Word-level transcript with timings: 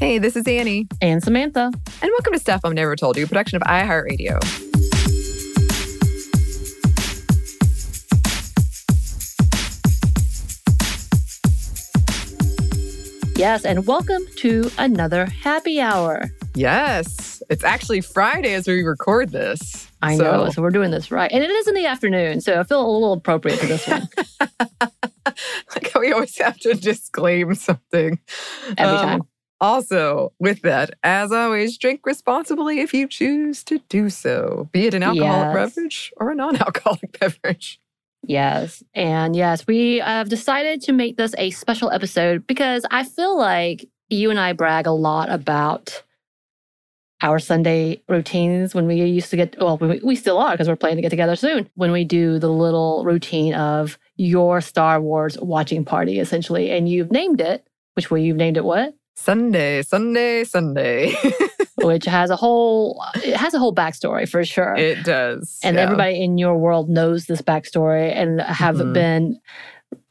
Hey, 0.00 0.20
this 0.20 0.36
is 0.36 0.46
Anney. 0.46 0.86
And 1.02 1.20
Samantha. 1.20 1.72
And 2.02 2.10
welcome 2.12 2.32
to 2.32 2.38
Stuff 2.38 2.60
Mom 2.62 2.74
Never 2.74 2.94
Told 2.94 3.16
You, 3.16 3.26
production 3.26 3.56
of 3.56 3.62
iHeartRadio. 3.62 4.38
Yes, 13.36 13.64
and 13.64 13.88
welcome 13.88 14.22
to 14.36 14.70
another 14.78 15.26
happy 15.26 15.80
hour. 15.80 16.26
Yes, 16.54 17.42
it's 17.50 17.64
actually 17.64 18.00
Friday 18.00 18.54
as 18.54 18.68
we 18.68 18.84
record 18.84 19.30
this. 19.30 19.90
I 20.00 20.16
so. 20.16 20.22
know, 20.22 20.50
so 20.50 20.62
we're 20.62 20.70
doing 20.70 20.92
this 20.92 21.10
right. 21.10 21.30
And 21.32 21.42
it 21.42 21.50
is 21.50 21.66
in 21.66 21.74
the 21.74 21.86
afternoon, 21.86 22.40
so 22.40 22.60
I 22.60 22.62
feel 22.62 22.80
a 22.80 22.86
little 22.88 23.14
appropriate 23.14 23.58
for 23.58 23.66
this 23.66 23.84
one. 23.88 24.08
like 25.74 25.92
we 25.98 26.12
always 26.12 26.38
have 26.38 26.56
to 26.58 26.74
disclaim 26.74 27.56
something. 27.56 28.20
Every 28.76 28.96
um, 28.96 29.04
time. 29.04 29.22
Also, 29.60 30.32
with 30.38 30.62
that, 30.62 30.90
as 31.02 31.32
always, 31.32 31.76
drink 31.76 32.02
responsibly 32.04 32.80
if 32.80 32.94
you 32.94 33.08
choose 33.08 33.64
to 33.64 33.78
do 33.88 34.08
so, 34.08 34.68
be 34.72 34.86
it 34.86 34.94
an 34.94 35.02
alcoholic 35.02 35.54
yes. 35.54 35.74
beverage 35.74 36.12
or 36.16 36.30
a 36.30 36.34
non 36.34 36.56
alcoholic 36.56 37.18
beverage. 37.20 37.80
Yes. 38.24 38.82
And 38.94 39.34
yes, 39.34 39.66
we 39.66 39.96
have 39.96 40.28
decided 40.28 40.82
to 40.82 40.92
make 40.92 41.16
this 41.16 41.34
a 41.38 41.50
special 41.50 41.90
episode 41.90 42.46
because 42.46 42.84
I 42.90 43.04
feel 43.04 43.36
like 43.36 43.88
you 44.08 44.30
and 44.30 44.38
I 44.38 44.52
brag 44.52 44.86
a 44.86 44.92
lot 44.92 45.28
about 45.30 46.02
our 47.20 47.38
Sunday 47.38 48.00
routines 48.08 48.74
when 48.74 48.86
we 48.86 49.02
used 49.02 49.30
to 49.30 49.36
get, 49.36 49.56
well, 49.58 49.76
we, 49.78 50.00
we 50.04 50.14
still 50.14 50.38
are 50.38 50.52
because 50.52 50.68
we're 50.68 50.76
planning 50.76 50.98
to 50.98 51.02
get 51.02 51.10
together 51.10 51.36
soon. 51.36 51.68
When 51.74 51.90
we 51.90 52.04
do 52.04 52.38
the 52.38 52.50
little 52.50 53.04
routine 53.04 53.54
of 53.54 53.98
your 54.16 54.60
Star 54.60 55.00
Wars 55.00 55.36
watching 55.38 55.84
party, 55.84 56.20
essentially. 56.20 56.70
And 56.70 56.88
you've 56.88 57.10
named 57.10 57.40
it, 57.40 57.66
which 57.94 58.10
way 58.10 58.22
you've 58.22 58.36
named 58.36 58.56
it 58.56 58.64
what? 58.64 58.94
Sunday, 59.18 59.82
Sunday, 59.82 60.44
Sunday. 60.44 61.14
which 61.76 62.04
has 62.04 62.30
a 62.30 62.36
whole 62.36 63.02
it 63.16 63.36
has 63.36 63.54
a 63.54 63.58
whole 63.58 63.74
backstory 63.74 64.28
for 64.28 64.44
sure. 64.44 64.74
It 64.74 65.04
does. 65.04 65.58
And 65.62 65.76
yeah. 65.76 65.82
everybody 65.82 66.22
in 66.22 66.38
your 66.38 66.56
world 66.56 66.88
knows 66.88 67.26
this 67.26 67.42
backstory 67.42 68.12
and 68.14 68.40
have 68.40 68.76
mm-hmm. 68.76 68.92
been 68.92 69.40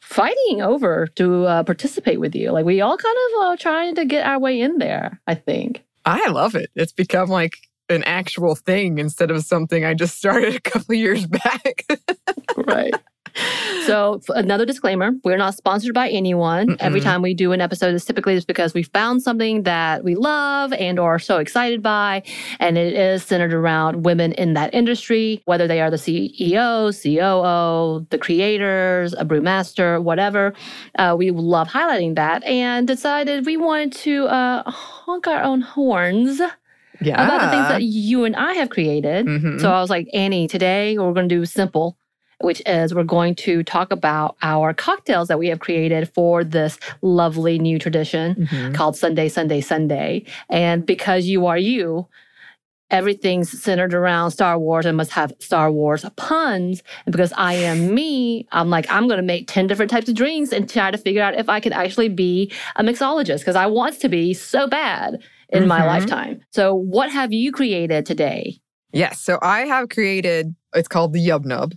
fighting 0.01 0.61
over 0.61 1.07
to 1.15 1.45
uh, 1.45 1.63
participate 1.63 2.19
with 2.19 2.35
you. 2.35 2.51
Like 2.51 2.65
we 2.65 2.81
all 2.81 2.97
kind 2.97 3.17
of 3.17 3.41
uh, 3.41 3.57
trying 3.57 3.95
to 3.95 4.05
get 4.05 4.25
our 4.25 4.39
way 4.39 4.61
in 4.61 4.77
there, 4.77 5.19
I 5.27 5.35
think. 5.35 5.83
I 6.05 6.29
love 6.29 6.55
it. 6.55 6.69
It's 6.75 6.93
become 6.93 7.29
like 7.29 7.57
an 7.89 8.03
actual 8.03 8.55
thing 8.55 8.97
instead 8.97 9.31
of 9.31 9.43
something 9.43 9.83
I 9.83 9.93
just 9.93 10.17
started 10.17 10.55
a 10.57 10.61
couple 10.61 10.95
years 10.95 11.25
back. 11.25 11.85
right. 12.57 12.93
So, 13.87 14.21
another 14.35 14.65
disclaimer 14.65 15.11
we're 15.23 15.37
not 15.37 15.55
sponsored 15.55 15.93
by 15.93 16.09
anyone. 16.09 16.67
Mm-mm. 16.67 16.77
Every 16.79 16.99
time 16.99 17.21
we 17.21 17.33
do 17.33 17.53
an 17.53 17.61
episode, 17.61 17.95
it's 17.95 18.05
typically 18.05 18.35
just 18.35 18.47
because 18.47 18.73
we 18.73 18.83
found 18.83 19.23
something 19.23 19.63
that 19.63 20.03
we 20.03 20.15
love 20.15 20.73
and 20.73 20.99
or 20.99 21.15
are 21.15 21.19
so 21.19 21.37
excited 21.37 21.81
by. 21.81 22.23
And 22.59 22.77
it 22.77 22.93
is 22.93 23.23
centered 23.23 23.53
around 23.53 24.05
women 24.05 24.33
in 24.33 24.53
that 24.53 24.73
industry, 24.73 25.41
whether 25.45 25.67
they 25.67 25.79
are 25.79 25.89
the 25.89 25.97
CEO, 25.97 26.91
COO, 26.91 28.05
the 28.09 28.17
creators, 28.17 29.13
a 29.13 29.23
brewmaster, 29.23 30.03
whatever. 30.03 30.53
Uh, 30.99 31.15
we 31.17 31.31
love 31.31 31.69
highlighting 31.69 32.15
that 32.15 32.43
and 32.43 32.87
decided 32.87 33.45
we 33.45 33.57
wanted 33.57 33.93
to 33.93 34.25
uh, 34.27 34.69
honk 34.69 35.27
our 35.27 35.41
own 35.41 35.61
horns 35.61 36.41
yeah. 37.01 37.23
about 37.23 37.41
the 37.41 37.51
things 37.51 37.67
that 37.69 37.83
you 37.83 38.25
and 38.25 38.35
I 38.35 38.53
have 38.53 38.69
created. 38.69 39.27
Mm-hmm. 39.27 39.59
So 39.59 39.71
I 39.71 39.79
was 39.79 39.89
like, 39.89 40.09
Anney, 40.13 40.47
today 40.47 40.97
we're 40.97 41.13
going 41.13 41.29
to 41.29 41.35
do 41.35 41.45
simple 41.45 41.97
which 42.41 42.61
is 42.65 42.93
we're 42.93 43.03
going 43.03 43.35
to 43.35 43.63
talk 43.63 43.91
about 43.91 44.37
our 44.41 44.73
cocktails 44.73 45.27
that 45.27 45.39
we 45.39 45.47
have 45.47 45.59
created 45.59 46.11
for 46.13 46.43
this 46.43 46.77
lovely 47.01 47.57
new 47.57 47.79
tradition 47.79 48.35
mm-hmm. 48.35 48.73
called 48.73 48.95
Sunday, 48.95 49.29
Sunday, 49.29 49.61
Sunday. 49.61 50.25
And 50.49 50.85
because 50.85 51.25
you 51.25 51.47
are 51.47 51.57
you, 51.57 52.07
everything's 52.91 53.61
centered 53.61 53.93
around 53.93 54.31
Star 54.31 54.57
Wars 54.57 54.85
and 54.85 54.95
must 54.95 55.11
have 55.11 55.33
Star 55.39 55.71
Wars 55.71 56.05
puns. 56.15 56.83
And 57.05 57.11
because 57.11 57.33
I 57.35 57.53
am 57.53 57.93
me, 57.93 58.47
I'm 58.51 58.69
like, 58.69 58.89
I'm 58.89 59.07
going 59.07 59.17
to 59.17 59.23
make 59.23 59.47
10 59.47 59.67
different 59.67 59.91
types 59.91 60.07
of 60.07 60.15
drinks 60.15 60.51
and 60.51 60.69
try 60.69 60.91
to 60.91 60.97
figure 60.97 61.21
out 61.21 61.35
if 61.35 61.49
I 61.49 61.59
could 61.59 61.73
actually 61.73 62.09
be 62.09 62.51
a 62.75 62.83
mixologist 62.83 63.39
because 63.39 63.55
I 63.55 63.65
want 63.65 63.99
to 64.01 64.09
be 64.09 64.33
so 64.33 64.67
bad 64.67 65.21
in 65.49 65.59
mm-hmm. 65.59 65.67
my 65.67 65.85
lifetime. 65.85 66.41
So, 66.51 66.75
what 66.75 67.11
have 67.11 67.33
you 67.33 67.51
created 67.51 68.05
today? 68.05 68.59
Yes. 68.93 69.21
So, 69.21 69.39
I 69.41 69.61
have 69.61 69.89
created, 69.89 70.55
it's 70.73 70.87
called 70.87 71.13
the 71.13 71.25
Yub 71.25 71.45
Nub 71.45 71.73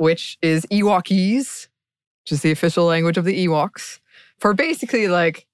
which 0.00 0.38
is 0.40 0.64
Ewokese, 0.72 1.68
which 2.24 2.32
is 2.32 2.40
the 2.40 2.50
official 2.50 2.86
language 2.86 3.18
of 3.18 3.26
the 3.26 3.46
Ewoks, 3.46 3.98
for 4.38 4.54
basically 4.54 5.08
like, 5.08 5.46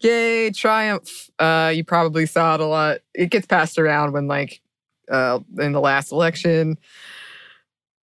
yay, 0.00 0.50
triumph. 0.50 1.30
Uh, 1.38 1.72
you 1.74 1.82
probably 1.82 2.26
saw 2.26 2.56
it 2.56 2.60
a 2.60 2.66
lot. 2.66 2.98
It 3.14 3.30
gets 3.30 3.46
passed 3.46 3.78
around 3.78 4.12
when, 4.12 4.26
like, 4.28 4.60
uh, 5.10 5.38
in 5.58 5.72
the 5.72 5.80
last 5.80 6.12
election, 6.12 6.76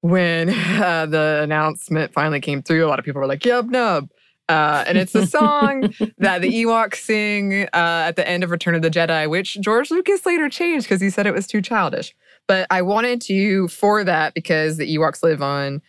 when 0.01 0.49
uh, 0.81 1.05
the 1.05 1.41
announcement 1.43 2.11
finally 2.11 2.41
came 2.41 2.63
through, 2.63 2.83
a 2.83 2.89
lot 2.89 2.97
of 2.97 3.05
people 3.05 3.21
were 3.21 3.27
like, 3.27 3.41
yub 3.41 3.69
nub. 3.69 4.09
Uh, 4.47 4.83
and 4.87 4.97
it's 4.97 5.15
a 5.15 5.25
song 5.25 5.81
that 6.17 6.41
the 6.41 6.63
Ewoks 6.63 6.97
sing 6.97 7.63
uh, 7.73 8.05
at 8.07 8.15
the 8.15 8.27
end 8.27 8.43
of 8.43 8.51
Return 8.51 8.75
of 8.75 8.81
the 8.81 8.91
Jedi, 8.91 9.29
which 9.29 9.59
George 9.59 9.89
Lucas 9.89 10.25
later 10.25 10.49
changed 10.49 10.85
because 10.85 11.01
he 11.01 11.09
said 11.09 11.25
it 11.25 11.33
was 11.33 11.47
too 11.47 11.61
childish. 11.61 12.15
But 12.47 12.67
I 12.69 12.81
wanted 12.83 13.21
to, 13.21 13.67
for 13.69 14.03
that, 14.03 14.33
because 14.33 14.77
the 14.77 14.95
Ewoks 14.95 15.23
live 15.23 15.41
on 15.41 15.81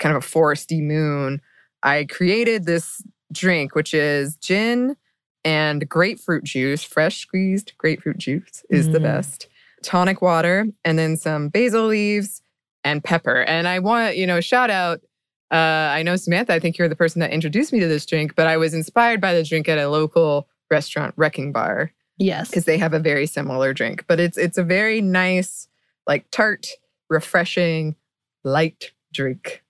kind 0.00 0.16
of 0.16 0.24
a 0.24 0.26
foresty 0.26 0.82
moon, 0.82 1.40
I 1.82 2.04
created 2.04 2.66
this 2.66 3.02
drink, 3.32 3.74
which 3.74 3.94
is 3.94 4.36
gin 4.36 4.96
and 5.44 5.88
grapefruit 5.88 6.44
juice, 6.44 6.82
fresh 6.82 7.20
squeezed 7.20 7.72
grapefruit 7.78 8.18
juice 8.18 8.64
is 8.68 8.88
mm. 8.88 8.92
the 8.92 9.00
best, 9.00 9.48
tonic 9.82 10.20
water, 10.20 10.66
and 10.84 10.98
then 10.98 11.16
some 11.16 11.48
basil 11.48 11.86
leaves 11.86 12.42
and 12.84 13.02
pepper. 13.02 13.42
And 13.42 13.68
I 13.68 13.78
want, 13.78 14.16
you 14.16 14.26
know, 14.26 14.40
shout 14.40 14.70
out. 14.70 15.00
Uh, 15.50 15.90
I 15.92 16.02
know 16.02 16.16
Samantha, 16.16 16.52
I 16.52 16.60
think 16.60 16.78
you're 16.78 16.88
the 16.88 16.96
person 16.96 17.20
that 17.20 17.32
introduced 17.32 17.72
me 17.72 17.80
to 17.80 17.88
this 17.88 18.06
drink, 18.06 18.34
but 18.36 18.46
I 18.46 18.56
was 18.56 18.72
inspired 18.72 19.20
by 19.20 19.34
the 19.34 19.42
drink 19.42 19.68
at 19.68 19.78
a 19.78 19.88
local 19.88 20.48
restaurant, 20.70 21.14
Wrecking 21.16 21.52
Bar. 21.52 21.92
Yes. 22.18 22.50
Because 22.50 22.66
they 22.66 22.78
have 22.78 22.94
a 22.94 23.00
very 23.00 23.26
similar 23.26 23.72
drink. 23.72 24.04
But 24.06 24.20
it's 24.20 24.36
it's 24.36 24.58
a 24.58 24.62
very 24.62 25.00
nice 25.00 25.68
like 26.06 26.30
tart, 26.30 26.68
refreshing, 27.08 27.96
light 28.44 28.92
drink 29.12 29.64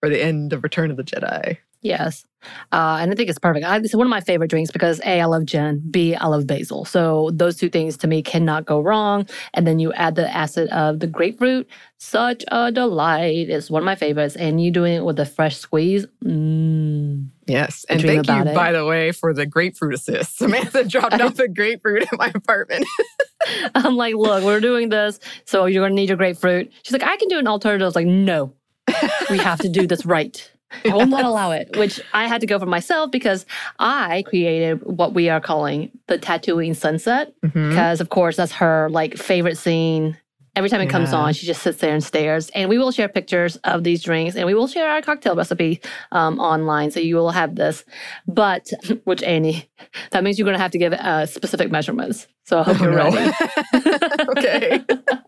for 0.00 0.08
the 0.08 0.22
end 0.22 0.52
of 0.52 0.62
Return 0.62 0.90
of 0.90 0.96
the 0.96 1.04
Jedi. 1.04 1.58
Yes. 1.80 2.24
Uh, 2.70 2.98
and 3.00 3.10
I 3.10 3.14
think 3.14 3.28
it's 3.28 3.38
perfect. 3.38 3.66
I, 3.66 3.76
it's 3.78 3.94
one 3.94 4.06
of 4.06 4.10
my 4.10 4.20
favorite 4.20 4.48
drinks 4.48 4.70
because 4.70 5.00
A, 5.04 5.20
I 5.20 5.24
love 5.24 5.44
gin, 5.44 5.82
B, 5.90 6.14
I 6.14 6.26
love 6.26 6.46
basil. 6.46 6.84
So 6.84 7.30
those 7.32 7.56
two 7.56 7.68
things 7.68 7.96
to 7.98 8.06
me 8.06 8.22
cannot 8.22 8.64
go 8.64 8.80
wrong. 8.80 9.26
And 9.54 9.66
then 9.66 9.78
you 9.78 9.92
add 9.92 10.14
the 10.14 10.32
acid 10.34 10.68
of 10.70 11.00
the 11.00 11.06
grapefruit. 11.06 11.68
Such 11.98 12.44
a 12.48 12.70
delight. 12.70 13.50
It's 13.50 13.70
one 13.70 13.82
of 13.82 13.86
my 13.86 13.96
favorites. 13.96 14.36
And 14.36 14.62
you 14.62 14.70
doing 14.70 14.94
it 14.94 15.04
with 15.04 15.18
a 15.18 15.26
fresh 15.26 15.56
squeeze. 15.56 16.06
Mm, 16.24 17.28
yes. 17.46 17.84
And 17.88 18.00
thank 18.00 18.28
you, 18.28 18.42
it. 18.42 18.54
by 18.54 18.72
the 18.72 18.84
way, 18.84 19.10
for 19.10 19.34
the 19.34 19.46
grapefruit 19.46 19.94
assist. 19.94 20.38
Samantha 20.38 20.84
dropped 20.84 21.20
off 21.20 21.38
a 21.40 21.48
grapefruit 21.48 22.02
in 22.02 22.18
my 22.18 22.30
apartment. 22.34 22.86
I'm 23.74 23.96
like, 23.96 24.14
look, 24.14 24.44
we're 24.44 24.60
doing 24.60 24.88
this. 24.88 25.18
So 25.44 25.66
you're 25.66 25.82
going 25.82 25.92
to 25.92 25.96
need 25.96 26.08
your 26.08 26.18
grapefruit. 26.18 26.72
She's 26.82 26.92
like, 26.92 27.02
I 27.02 27.16
can 27.16 27.28
do 27.28 27.38
an 27.38 27.46
alternative. 27.46 27.84
I 27.84 27.86
was 27.86 27.96
like, 27.96 28.06
no, 28.06 28.52
we 29.30 29.38
have 29.38 29.60
to 29.60 29.68
do 29.68 29.86
this 29.86 30.04
right. 30.06 30.50
I 30.84 30.94
will 30.94 31.06
not 31.06 31.24
allow 31.24 31.50
it, 31.52 31.76
which 31.76 32.00
I 32.12 32.26
had 32.26 32.40
to 32.42 32.46
go 32.46 32.58
for 32.58 32.66
myself 32.66 33.10
because 33.10 33.46
I 33.78 34.22
created 34.26 34.82
what 34.84 35.14
we 35.14 35.28
are 35.28 35.40
calling 35.40 35.90
the 36.06 36.18
Tatooine 36.18 36.76
sunset. 36.76 37.34
Because, 37.40 37.54
mm-hmm. 37.54 38.02
of 38.02 38.08
course, 38.10 38.36
that's 38.36 38.52
her 38.52 38.88
like 38.90 39.16
favorite 39.16 39.56
scene. 39.56 40.16
Every 40.56 40.70
time 40.70 40.80
it 40.80 40.86
yeah. 40.86 40.90
comes 40.90 41.12
on, 41.12 41.32
she 41.34 41.46
just 41.46 41.62
sits 41.62 41.78
there 41.78 41.94
and 41.94 42.02
stares. 42.02 42.50
And 42.50 42.68
we 42.68 42.78
will 42.78 42.90
share 42.90 43.08
pictures 43.08 43.56
of 43.58 43.84
these 43.84 44.02
drinks 44.02 44.34
and 44.34 44.44
we 44.44 44.54
will 44.54 44.66
share 44.66 44.90
our 44.90 45.00
cocktail 45.00 45.36
recipe 45.36 45.80
um, 46.10 46.40
online. 46.40 46.90
So 46.90 46.98
you 46.98 47.14
will 47.14 47.30
have 47.30 47.54
this. 47.54 47.84
But, 48.26 48.68
which 49.04 49.22
Anney, 49.22 49.70
that 50.10 50.24
means 50.24 50.38
you're 50.38 50.46
going 50.46 50.56
to 50.56 50.62
have 50.62 50.72
to 50.72 50.78
give 50.78 50.92
uh, 50.92 51.26
specific 51.26 51.70
measurements. 51.70 52.26
So 52.44 52.58
I 52.58 52.62
hope 52.64 52.80
oh, 52.80 52.84
you're 52.84 52.92
no. 52.92 53.10
ready. 53.10 53.32
okay 54.38 54.84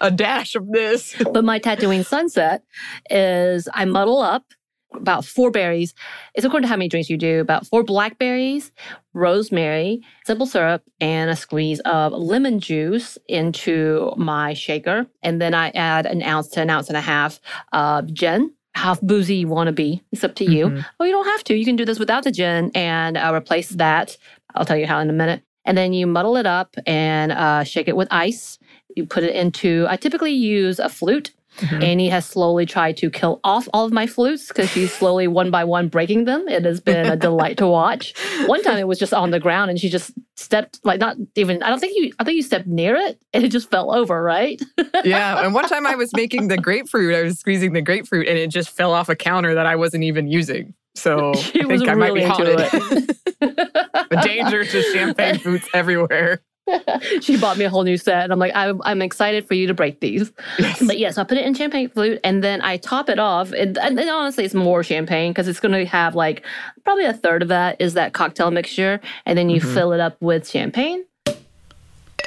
a 0.00 0.10
dash 0.10 0.54
of 0.54 0.70
this. 0.70 1.14
but 1.32 1.44
my 1.44 1.58
Tatooine 1.58 2.04
sunset 2.04 2.62
is 3.10 3.68
I 3.72 3.84
muddle 3.84 4.20
up 4.20 4.44
about 4.92 5.24
four 5.24 5.50
berries. 5.50 5.94
It's 6.34 6.44
according 6.44 6.64
to 6.64 6.68
how 6.68 6.76
many 6.76 6.88
drinks 6.88 7.10
you 7.10 7.16
do. 7.16 7.40
About 7.40 7.66
four 7.66 7.82
blackberries, 7.82 8.72
rosemary, 9.12 10.00
simple 10.24 10.46
syrup, 10.46 10.82
and 11.00 11.30
a 11.30 11.36
squeeze 11.36 11.80
of 11.80 12.12
lemon 12.12 12.60
juice 12.60 13.18
into 13.28 14.12
my 14.16 14.54
shaker. 14.54 15.06
And 15.22 15.40
then 15.40 15.54
I 15.54 15.70
add 15.70 16.06
an 16.06 16.22
ounce 16.22 16.48
to 16.50 16.62
an 16.62 16.70
ounce 16.70 16.88
and 16.88 16.96
a 16.96 17.02
half 17.02 17.40
of 17.72 18.12
gin. 18.12 18.52
How 18.74 18.94
boozy 18.96 19.36
you 19.36 19.48
want 19.48 19.68
to 19.68 19.72
be. 19.72 20.02
It's 20.12 20.22
up 20.22 20.34
to 20.34 20.44
you. 20.44 20.66
Mm-hmm. 20.66 20.80
Oh, 21.00 21.04
you 21.04 21.12
don't 21.12 21.24
have 21.24 21.44
to. 21.44 21.54
You 21.54 21.64
can 21.64 21.76
do 21.76 21.86
this 21.86 21.98
without 21.98 22.24
the 22.24 22.30
gin 22.30 22.70
and 22.74 23.16
uh, 23.16 23.32
replace 23.34 23.70
that. 23.70 24.18
I'll 24.54 24.66
tell 24.66 24.76
you 24.76 24.86
how 24.86 24.98
in 24.98 25.08
a 25.08 25.14
minute. 25.14 25.42
And 25.66 25.76
then 25.76 25.92
you 25.92 26.06
muddle 26.06 26.36
it 26.36 26.46
up 26.46 26.76
and 26.86 27.32
uh, 27.32 27.64
shake 27.64 27.88
it 27.88 27.96
with 27.96 28.08
ice. 28.10 28.58
You 28.94 29.04
put 29.04 29.24
it 29.24 29.34
into, 29.34 29.86
I 29.88 29.96
typically 29.96 30.32
use 30.32 30.78
a 30.78 30.88
flute 30.88 31.32
Mm-hmm. 31.58 31.82
Annie 31.82 32.08
has 32.08 32.26
slowly 32.26 32.66
tried 32.66 32.96
to 32.98 33.10
kill 33.10 33.40
off 33.42 33.68
all 33.72 33.86
of 33.86 33.92
my 33.92 34.06
flutes 34.06 34.48
because 34.48 34.68
she's 34.68 34.92
slowly 34.92 35.26
one 35.26 35.50
by 35.50 35.64
one 35.64 35.88
breaking 35.88 36.24
them. 36.24 36.46
It 36.48 36.64
has 36.64 36.80
been 36.80 37.06
a 37.06 37.16
delight 37.16 37.56
to 37.58 37.66
watch. 37.66 38.14
One 38.46 38.62
time 38.62 38.76
it 38.78 38.86
was 38.86 38.98
just 38.98 39.14
on 39.14 39.30
the 39.30 39.40
ground 39.40 39.70
and 39.70 39.80
she 39.80 39.88
just 39.88 40.12
stepped 40.36 40.80
like 40.84 41.00
not 41.00 41.16
even 41.34 41.62
I 41.62 41.70
don't 41.70 41.80
think 41.80 41.96
you 41.96 42.12
I 42.18 42.24
think 42.24 42.36
you 42.36 42.42
stepped 42.42 42.66
near 42.66 42.94
it 42.94 43.18
and 43.32 43.42
it 43.42 43.48
just 43.48 43.70
fell 43.70 43.94
over, 43.94 44.22
right? 44.22 44.60
yeah. 45.04 45.42
And 45.42 45.54
one 45.54 45.66
time 45.68 45.86
I 45.86 45.94
was 45.94 46.14
making 46.14 46.48
the 46.48 46.58
grapefruit, 46.58 47.14
I 47.14 47.22
was 47.22 47.38
squeezing 47.38 47.72
the 47.72 47.82
grapefruit 47.82 48.28
and 48.28 48.36
it 48.36 48.50
just 48.50 48.70
fell 48.70 48.92
off 48.92 49.08
a 49.08 49.16
counter 49.16 49.54
that 49.54 49.66
I 49.66 49.76
wasn't 49.76 50.04
even 50.04 50.28
using. 50.28 50.74
So 50.96 51.34
she 51.36 51.60
I 51.62 51.64
think 51.66 51.88
I 51.88 51.92
really 51.92 51.96
might 51.96 52.14
be 52.14 52.22
haunted. 52.24 53.16
it. 53.40 54.22
danger 54.22 54.64
to 54.64 54.82
champagne 54.92 55.38
flutes 55.38 55.68
everywhere. 55.74 56.42
she 57.20 57.36
bought 57.38 57.56
me 57.58 57.64
a 57.64 57.70
whole 57.70 57.84
new 57.84 57.96
set, 57.96 58.24
and 58.24 58.32
I'm 58.32 58.40
like, 58.40 58.50
I'm, 58.56 58.82
I'm 58.84 59.00
excited 59.00 59.46
for 59.46 59.54
you 59.54 59.68
to 59.68 59.74
break 59.74 60.00
these. 60.00 60.32
Yes. 60.58 60.82
But 60.84 60.98
yes, 60.98 61.16
I 61.16 61.22
put 61.22 61.38
it 61.38 61.46
in 61.46 61.54
champagne 61.54 61.88
flute, 61.88 62.18
and 62.24 62.42
then 62.42 62.60
I 62.60 62.76
top 62.76 63.08
it 63.08 63.20
off. 63.20 63.52
And, 63.52 63.78
and, 63.78 64.00
honestly, 64.00 64.44
it's 64.44 64.54
more 64.54 64.82
champagne 64.82 65.30
because 65.30 65.46
it's 65.46 65.60
going 65.60 65.72
to 65.72 65.84
have 65.86 66.16
like 66.16 66.44
probably 66.82 67.04
a 67.04 67.12
third 67.12 67.42
of 67.42 67.48
that 67.48 67.80
is 67.80 67.94
that 67.94 68.14
cocktail 68.14 68.50
mixture, 68.50 69.00
and 69.26 69.38
then 69.38 69.48
you 69.48 69.60
Mhm. 69.60 69.74
fill 69.74 69.92
it 69.92 70.00
up 70.00 70.16
with 70.20 70.48
champagne. 70.50 71.04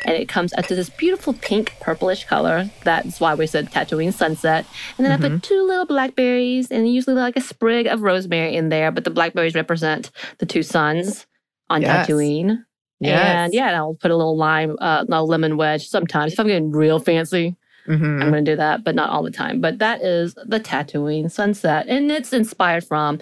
And 0.10 0.18
it 0.18 0.28
comes 0.28 0.54
up 0.54 0.66
to 0.66 0.74
this 0.76 0.90
beautiful 0.90 1.34
pink 1.34 1.76
purplish 1.80 2.26
color. 2.26 2.70
That's 2.84 3.20
why 3.20 3.36
we 3.36 3.46
said 3.46 3.70
Tatooine 3.72 4.12
sunset. 4.12 4.66
And 4.98 5.06
then 5.06 5.12
I 5.12 5.18
Mm-hmm. 5.18 5.36
put 5.36 5.44
two 5.44 5.62
little 5.68 5.86
blackberries 5.86 6.72
and 6.72 6.92
usually 6.92 7.16
like 7.16 7.38
a 7.38 7.42
sprig 7.42 7.86
of 7.86 8.02
rosemary 8.02 8.56
in 8.56 8.70
there. 8.70 8.92
But 8.92 9.04
the 9.04 9.12
blackberries 9.12 9.54
represent 9.54 10.10
the 10.40 10.48
two 10.48 10.64
suns 10.64 11.28
on 11.70 11.84
Yes. 11.84 12.08
Tatooine. 12.08 12.66
Yes. 13.00 13.20
And 13.22 13.54
yeah, 13.54 13.68
and 13.68 13.76
I'll 13.76 13.94
put 13.94 14.10
a 14.10 14.16
little 14.16 14.36
lime, 14.36 14.76
uh, 14.82 15.06
no 15.08 15.24
lemon 15.24 15.58
wedge 15.58 15.88
sometimes. 15.88 16.34
If 16.34 16.40
I'm 16.40 16.48
getting 16.48 16.72
real 16.72 16.98
fancy, 17.00 17.56
Mhm. 17.88 18.22
I'm 18.22 18.30
going 18.32 18.44
to 18.46 18.52
do 18.52 18.56
that, 18.58 18.84
but 18.84 18.94
not 18.96 19.10
all 19.12 19.22
the 19.24 19.32
time. 19.32 19.62
But 19.62 19.78
that 19.80 20.02
is 20.02 20.34
the 20.44 20.60
Tatooine 20.60 21.30
sunset. 21.32 21.86
And 21.88 22.12
it's 22.12 22.34
inspired 22.34 22.84
from 22.84 23.20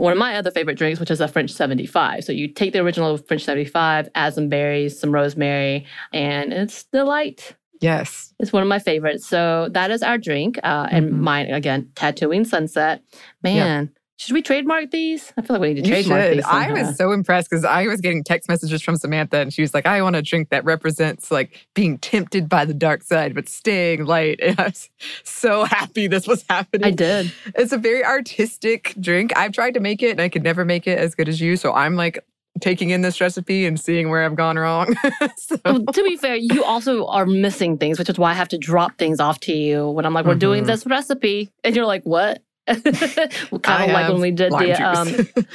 one 0.00 0.12
of 0.12 0.18
my 0.18 0.34
other 0.36 0.50
favorite 0.50 0.78
drinks, 0.78 0.98
which 0.98 1.10
is 1.10 1.20
a 1.20 1.28
French 1.28 1.50
75. 1.52 2.24
So 2.24 2.32
you 2.32 2.48
take 2.48 2.72
the 2.72 2.80
original 2.80 3.16
French 3.18 3.44
75, 3.44 4.08
add 4.14 4.34
some 4.34 4.48
berries, 4.48 4.98
some 4.98 5.12
rosemary, 5.12 5.86
and 6.12 6.52
it's 6.52 6.84
delight. 6.84 7.54
Yes. 7.80 8.34
It's 8.38 8.52
one 8.52 8.62
of 8.62 8.68
my 8.68 8.78
favorites. 8.78 9.26
So 9.26 9.68
that 9.72 9.90
is 9.90 10.02
our 10.02 10.18
drink. 10.18 10.58
Uh, 10.62 10.86
and 10.90 11.10
Mhm. 11.12 11.18
mine, 11.18 11.50
again, 11.50 11.88
Tatooine 11.94 12.46
sunset. 12.46 13.02
Man, 13.42 13.90
should 14.20 14.34
we 14.34 14.42
trademark 14.42 14.90
these? 14.90 15.32
I 15.38 15.40
feel 15.42 15.54
like 15.54 15.62
we 15.62 15.68
need 15.74 15.82
to 15.84 15.88
You 15.88 15.94
trademark 15.94 16.24
should. 16.24 16.36
these. 16.38 16.44
I 16.46 16.70
was 16.72 16.94
so 16.96 17.12
impressed 17.12 17.48
because 17.48 17.64
I 17.64 17.86
was 17.86 18.02
getting 18.02 18.22
text 18.22 18.50
messages 18.50 18.82
from 18.82 18.96
Samantha 18.96 19.38
and 19.38 19.50
she 19.52 19.62
was 19.62 19.72
like, 19.72 19.86
I 19.86 20.02
want 20.02 20.14
a 20.14 20.20
drink 20.20 20.50
that 20.50 20.62
represents 20.64 21.30
like 21.30 21.66
being 21.74 21.96
tempted 21.96 22.46
by 22.46 22.66
the 22.66 22.74
dark 22.74 23.02
side, 23.02 23.34
but 23.34 23.48
staying 23.48 24.04
light. 24.04 24.38
And 24.50 24.60
I 24.60 24.64
was 24.64 24.90
so 25.24 25.64
happy 25.64 26.06
this 26.06 26.26
was 26.28 26.44
happening. 26.50 26.86
I 26.88 26.90
did. 26.90 27.32
It's 27.54 27.72
a 27.72 27.78
very 27.78 28.04
artistic 28.04 28.94
drink. 29.00 29.32
I've 29.36 29.52
tried 29.52 29.72
to 29.74 29.80
make 29.80 30.02
it 30.02 30.10
and 30.10 30.20
I 30.20 30.28
could 30.28 30.42
never 30.42 30.64
make 30.66 30.86
it 30.86 30.98
as 30.98 31.14
good 31.14 31.28
as 31.28 31.40
you. 31.40 31.56
So 31.56 31.72
I'm 31.72 31.96
like 31.96 32.18
taking 32.60 32.90
in 32.90 33.00
this 33.00 33.20
recipe 33.22 33.64
and 33.64 33.80
seeing 33.80 34.10
where 34.10 34.22
I've 34.24 34.36
gone 34.36 34.58
wrong. 34.58 34.94
so, 35.38 35.56
Well, 35.64 35.84
to 35.86 36.02
be 36.04 36.16
fair, 36.16 36.36
you 36.36 36.62
also 36.64 37.06
are 37.06 37.24
missing 37.24 37.78
things, 37.78 37.98
which 37.98 38.10
is 38.10 38.18
why 38.18 38.32
I 38.32 38.34
have 38.34 38.48
to 38.48 38.58
drop 38.58 38.98
things 38.98 39.18
off 39.18 39.40
to 39.40 39.52
you 39.54 39.88
when 39.88 40.04
I'm 40.04 40.12
like, 40.12 40.26
we're 40.26 40.34
doing 40.34 40.64
Mhm. 40.64 40.66
this 40.66 40.84
recipe. 40.84 41.48
And 41.64 41.74
you're 41.74 41.86
like, 41.86 42.02
what? 42.04 42.42
kind 43.62 43.90
of 43.90 43.94
like 43.94 44.08
when 44.08 44.20
we 44.20 44.30
did 44.30 44.52
the 44.52 44.72
um, 44.82 45.08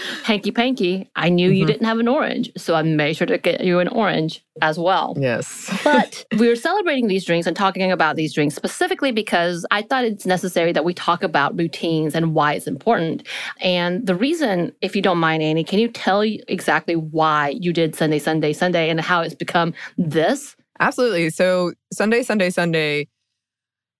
hanky 0.23 0.51
panky. 0.51 1.09
I 1.15 1.29
knew 1.29 1.49
you 1.49 1.63
Mhm. 1.63 1.67
didn't 1.67 1.85
have 1.85 1.99
an 1.99 2.07
orange, 2.07 2.51
so 2.57 2.75
I 2.75 2.81
made 2.81 3.15
sure 3.15 3.27
to 3.27 3.37
get 3.37 3.61
you 3.61 3.79
an 3.79 3.87
orange 3.87 4.43
as 4.61 4.77
well. 4.79 5.15
yes. 5.19 5.69
But 5.83 6.25
we 6.37 6.47
were 6.47 6.55
celebrating 6.55 7.07
these 7.07 7.25
drinks 7.25 7.47
and 7.47 7.55
talking 7.55 7.91
about 7.91 8.15
these 8.15 8.33
drinks 8.33 8.55
specifically 8.55 9.11
because 9.11 9.65
I 9.71 9.81
thought 9.81 10.05
it's 10.05 10.25
necessary 10.25 10.71
that 10.73 10.85
we 10.85 10.93
talk 10.93 11.23
about 11.23 11.57
routines 11.57 12.15
and 12.15 12.33
why 12.33 12.53
it's 12.53 12.67
important. 12.67 13.23
And 13.61 14.05
the 14.05 14.15
reason, 14.15 14.71
if 14.81 14.95
you 14.95 15.01
don't 15.01 15.17
mind, 15.17 15.43
Anney, 15.43 15.63
can 15.63 15.79
you 15.79 15.87
tell 15.89 16.21
exactly 16.21 16.95
why 16.95 17.49
you 17.49 17.73
did 17.73 17.95
Sunday, 17.95 18.19
Sunday, 18.19 18.53
Sunday 18.53 18.89
and 18.89 18.99
how 19.01 19.21
it's 19.21 19.35
become 19.35 19.73
this? 19.97 20.55
Absolutely. 20.79 21.29
So 21.29 21.73
Sunday, 21.93 22.21
Sunday, 22.23 22.49
Sunday 22.49 23.07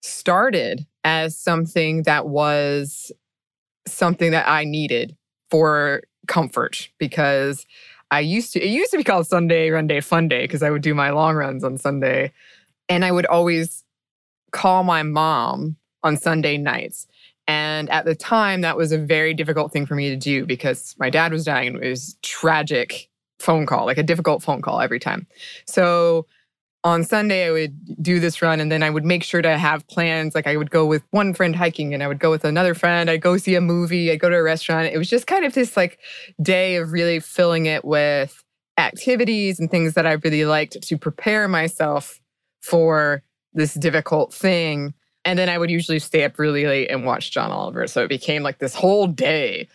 started 0.05 0.85
as 1.03 1.37
something 1.37 2.03
that 2.03 2.27
was 2.27 3.11
something 3.87 4.31
that 4.31 4.47
I 4.47 4.63
needed 4.63 5.15
for 5.49 6.03
comfort 6.27 6.89
because 6.97 7.65
I 8.11 8.19
used 8.19 8.53
to, 8.53 8.63
it 8.63 8.69
used 8.69 8.91
to 8.91 8.97
be 8.97 9.03
called 9.03 9.27
Sunday 9.27 9.69
Run 9.69 9.87
Day 9.87 9.99
Fun 10.01 10.27
Day 10.27 10.43
because 10.43 10.63
I 10.63 10.69
would 10.69 10.81
do 10.81 10.93
my 10.93 11.09
long 11.09 11.35
runs 11.35 11.63
on 11.63 11.77
Sunday. 11.77 12.31
And 12.87 13.03
I 13.03 13.11
would 13.11 13.25
always 13.25 13.83
call 14.51 14.83
my 14.83 15.03
mom 15.03 15.75
on 16.03 16.17
Sunday 16.17 16.57
nights. 16.57 17.07
And 17.47 17.89
at 17.89 18.05
the 18.05 18.15
time, 18.15 18.61
that 18.61 18.77
was 18.77 18.91
a 18.91 18.97
very 18.97 19.33
difficult 19.33 19.71
thing 19.71 19.85
for 19.85 19.95
me 19.95 20.09
to 20.09 20.15
do 20.15 20.45
because 20.45 20.95
my 20.99 21.09
dad 21.09 21.31
was 21.31 21.45
dying 21.45 21.75
it 21.75 21.89
was 21.89 22.15
tragic 22.21 23.09
phone 23.39 23.65
call, 23.65 23.85
like 23.85 23.97
a 23.97 24.03
difficult 24.03 24.41
phone 24.41 24.61
call 24.61 24.81
every 24.81 24.99
time. 24.99 25.27
So 25.67 26.25
on 26.85 27.03
Sunday, 27.03 27.47
I 27.47 27.51
would 27.51 28.03
do 28.03 28.19
this 28.19 28.43
run 28.43 28.59
and 28.59 28.71
then 28.71 28.83
I 28.83 28.91
would 28.91 29.03
make 29.03 29.23
sure 29.23 29.41
to 29.41 29.57
have 29.57 29.87
plans. 29.87 30.35
Like 30.35 30.45
I 30.45 30.55
would 30.55 30.69
go 30.69 30.85
with 30.85 31.01
one 31.09 31.33
friend 31.33 31.55
hiking 31.55 31.95
and 31.95 32.03
I 32.03 32.07
would 32.07 32.19
go 32.19 32.29
with 32.29 32.45
another 32.45 32.75
friend. 32.75 33.09
I'd 33.09 33.21
go 33.21 33.37
see 33.37 33.55
a 33.55 33.61
movie. 33.61 34.11
I'd 34.11 34.19
go 34.19 34.29
to 34.29 34.35
a 34.35 34.43
restaurant. 34.43 34.93
It 34.93 34.99
was 34.99 35.09
just 35.09 35.25
kind 35.25 35.43
of 35.43 35.53
this 35.53 35.75
like 35.75 35.97
day 36.39 36.75
of 36.75 36.91
really 36.91 37.19
filling 37.19 37.65
it 37.65 37.83
with 37.83 38.43
activities 38.77 39.59
and 39.59 39.71
things 39.71 39.95
that 39.95 40.05
I 40.05 40.13
really 40.13 40.45
liked 40.45 40.79
to 40.79 40.97
prepare 40.97 41.47
myself 41.47 42.21
for 42.61 43.23
this 43.53 43.73
difficult 43.73 44.31
thing. 44.31 44.93
And 45.25 45.39
then 45.39 45.49
I 45.49 45.57
would 45.57 45.71
usually 45.71 45.97
stay 45.97 46.23
up 46.23 46.37
really 46.37 46.67
late 46.67 46.91
and 46.91 47.03
watch 47.03 47.31
John 47.31 47.51
Oliver. 47.51 47.87
So 47.87 48.03
it 48.03 48.09
became 48.09 48.43
like 48.43 48.59
this 48.59 48.75
whole 48.75 49.07
day. 49.07 49.67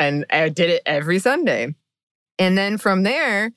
And 0.00 0.26
I 0.30 0.48
did 0.48 0.70
it 0.70 0.82
every 0.84 1.20
Sunday. 1.20 1.76
And 2.40 2.58
then 2.58 2.76
from 2.76 3.04
there, 3.04 3.52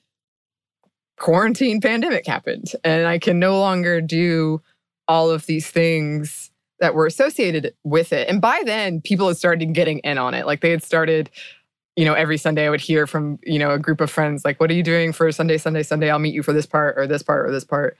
quarantine 1.20 1.80
pandemic 1.80 2.26
happened 2.26 2.72
and 2.82 3.06
I 3.06 3.18
can 3.18 3.38
no 3.38 3.60
longer 3.60 4.00
do 4.00 4.60
all 5.06 5.30
of 5.30 5.46
these 5.46 5.70
things 5.70 6.50
that 6.80 6.94
were 6.94 7.06
associated 7.06 7.74
with 7.84 8.12
it. 8.12 8.26
And 8.28 8.40
by 8.40 8.62
then, 8.64 9.02
people 9.02 9.28
had 9.28 9.36
started 9.36 9.74
getting 9.74 9.98
in 9.98 10.16
on 10.16 10.32
it. 10.32 10.46
Like 10.46 10.62
they 10.62 10.70
had 10.70 10.82
started, 10.82 11.28
you 11.94 12.06
know, 12.06 12.14
every 12.14 12.38
Sunday 12.38 12.66
I 12.66 12.70
would 12.70 12.80
hear 12.80 13.06
from, 13.06 13.38
you 13.42 13.58
know, 13.58 13.70
a 13.70 13.78
group 13.78 14.00
of 14.00 14.10
friends, 14.10 14.46
like, 14.46 14.58
what 14.58 14.70
are 14.70 14.74
you 14.74 14.82
doing 14.82 15.12
for 15.12 15.30
Sunday, 15.30 15.58
Sunday, 15.58 15.82
Sunday? 15.82 16.10
I'll 16.10 16.18
meet 16.18 16.32
you 16.32 16.42
for 16.42 16.54
this 16.54 16.64
part 16.64 16.96
or 16.96 17.06
this 17.06 17.22
part 17.22 17.46
or 17.46 17.52
this 17.52 17.64
part. 17.64 17.98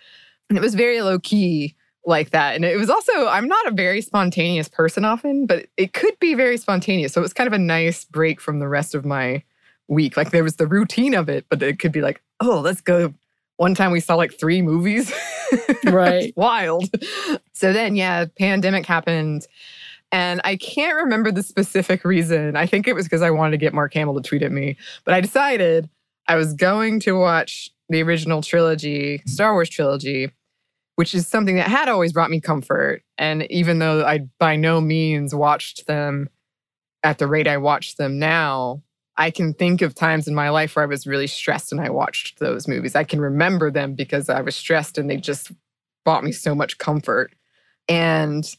And 0.48 0.56
it 0.56 0.62
was 0.62 0.74
very 0.74 1.02
low 1.02 1.18
key 1.18 1.76
like 2.06 2.30
that. 2.30 2.56
And 2.56 2.64
it 2.64 2.78
was 2.78 2.88
also, 2.88 3.28
I'm 3.28 3.48
not 3.48 3.66
a 3.66 3.72
very 3.72 4.00
spontaneous 4.00 4.68
person 4.68 5.04
often, 5.04 5.44
but 5.44 5.66
it 5.76 5.92
could 5.92 6.18
be 6.20 6.32
very 6.32 6.56
spontaneous. 6.56 7.12
So 7.12 7.20
it 7.20 7.22
was 7.22 7.34
kind 7.34 7.46
of 7.46 7.52
a 7.52 7.58
nice 7.58 8.06
break 8.06 8.40
from 8.40 8.60
the 8.60 8.68
rest 8.68 8.94
of 8.94 9.04
my 9.04 9.42
week. 9.90 10.16
Like 10.16 10.30
there 10.30 10.44
was 10.44 10.56
the 10.56 10.66
routine 10.66 11.12
of 11.12 11.28
it, 11.28 11.44
but 11.50 11.62
it 11.62 11.78
could 11.78 11.92
be 11.92 12.00
like, 12.00 12.22
oh, 12.40 12.60
let's 12.60 12.80
go. 12.80 13.12
One 13.56 13.74
time 13.74 13.90
we 13.90 14.00
saw 14.00 14.14
like 14.14 14.38
three 14.38 14.62
movies. 14.62 15.12
Right. 15.84 16.32
Wild. 16.36 16.88
So 17.54 17.72
then, 17.72 17.96
yeah, 17.96 18.26
pandemic 18.38 18.86
happened. 18.86 19.48
And 20.12 20.40
I 20.44 20.54
can't 20.54 20.94
remember 20.94 21.32
the 21.32 21.42
specific 21.42 22.04
reason. 22.04 22.54
I 22.54 22.66
think 22.66 22.86
it 22.86 22.94
was 22.94 23.06
because 23.06 23.22
I 23.22 23.30
wanted 23.30 23.52
to 23.52 23.56
get 23.56 23.74
Mark 23.74 23.92
Hamill 23.94 24.14
to 24.14 24.20
tweet 24.20 24.42
at 24.42 24.52
me. 24.52 24.76
But 25.04 25.14
I 25.14 25.20
decided 25.20 25.90
I 26.28 26.36
was 26.36 26.54
going 26.54 27.00
to 27.00 27.18
watch 27.18 27.70
the 27.88 28.00
original 28.02 28.42
trilogy, 28.42 29.22
Star 29.26 29.52
Wars 29.52 29.68
trilogy, 29.68 30.30
which 30.94 31.14
is 31.14 31.26
something 31.26 31.56
that 31.56 31.66
had 31.66 31.88
always 31.88 32.12
brought 32.12 32.30
me 32.30 32.40
comfort. 32.40 33.02
And 33.18 33.50
even 33.50 33.80
though 33.80 34.04
I 34.04 34.20
by 34.38 34.54
no 34.54 34.80
means 34.80 35.34
watched 35.34 35.86
them 35.88 36.28
at 37.02 37.18
the 37.18 37.26
rate 37.26 37.48
I 37.48 37.56
watch 37.56 37.96
them 37.96 38.20
now, 38.20 38.82
I 39.20 39.30
can 39.30 39.52
think 39.52 39.82
of 39.82 39.94
times 39.94 40.26
in 40.26 40.34
my 40.34 40.48
life 40.48 40.74
where 40.74 40.82
I 40.82 40.88
was 40.88 41.06
really 41.06 41.26
stressed 41.26 41.72
and 41.72 41.80
I 41.82 41.90
watched 41.90 42.38
those 42.38 42.66
movies. 42.66 42.96
I 42.96 43.04
can 43.04 43.20
remember 43.20 43.70
them 43.70 43.92
because 43.94 44.30
I 44.30 44.40
was 44.40 44.56
stressed 44.56 44.96
and 44.96 45.10
they 45.10 45.18
just 45.18 45.52
brought 46.06 46.24
me 46.24 46.32
so 46.32 46.54
much 46.54 46.78
comfort. 46.78 47.34
And 47.86 48.50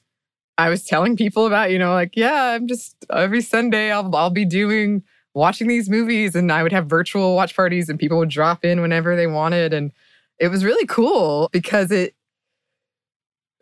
I 0.59 0.69
was 0.69 0.85
telling 0.85 1.17
people 1.17 1.47
about, 1.47 1.71
you 1.71 1.79
know, 1.79 1.93
like, 1.93 2.15
yeah, 2.15 2.51
I'm 2.51 2.67
just 2.67 2.95
every 3.11 3.41
Sunday 3.41 3.91
I'll 3.91 4.15
I'll 4.15 4.29
be 4.29 4.45
doing 4.45 5.01
watching 5.33 5.67
these 5.67 5.89
movies 5.89 6.35
and 6.35 6.51
I 6.51 6.61
would 6.61 6.73
have 6.73 6.85
virtual 6.85 7.35
watch 7.35 7.55
parties 7.55 7.89
and 7.89 7.97
people 7.97 8.19
would 8.19 8.29
drop 8.29 8.63
in 8.63 8.81
whenever 8.81 9.15
they 9.15 9.25
wanted 9.25 9.73
and 9.73 9.91
it 10.37 10.49
was 10.49 10.63
really 10.63 10.85
cool 10.85 11.49
because 11.51 11.89
it 11.89 12.13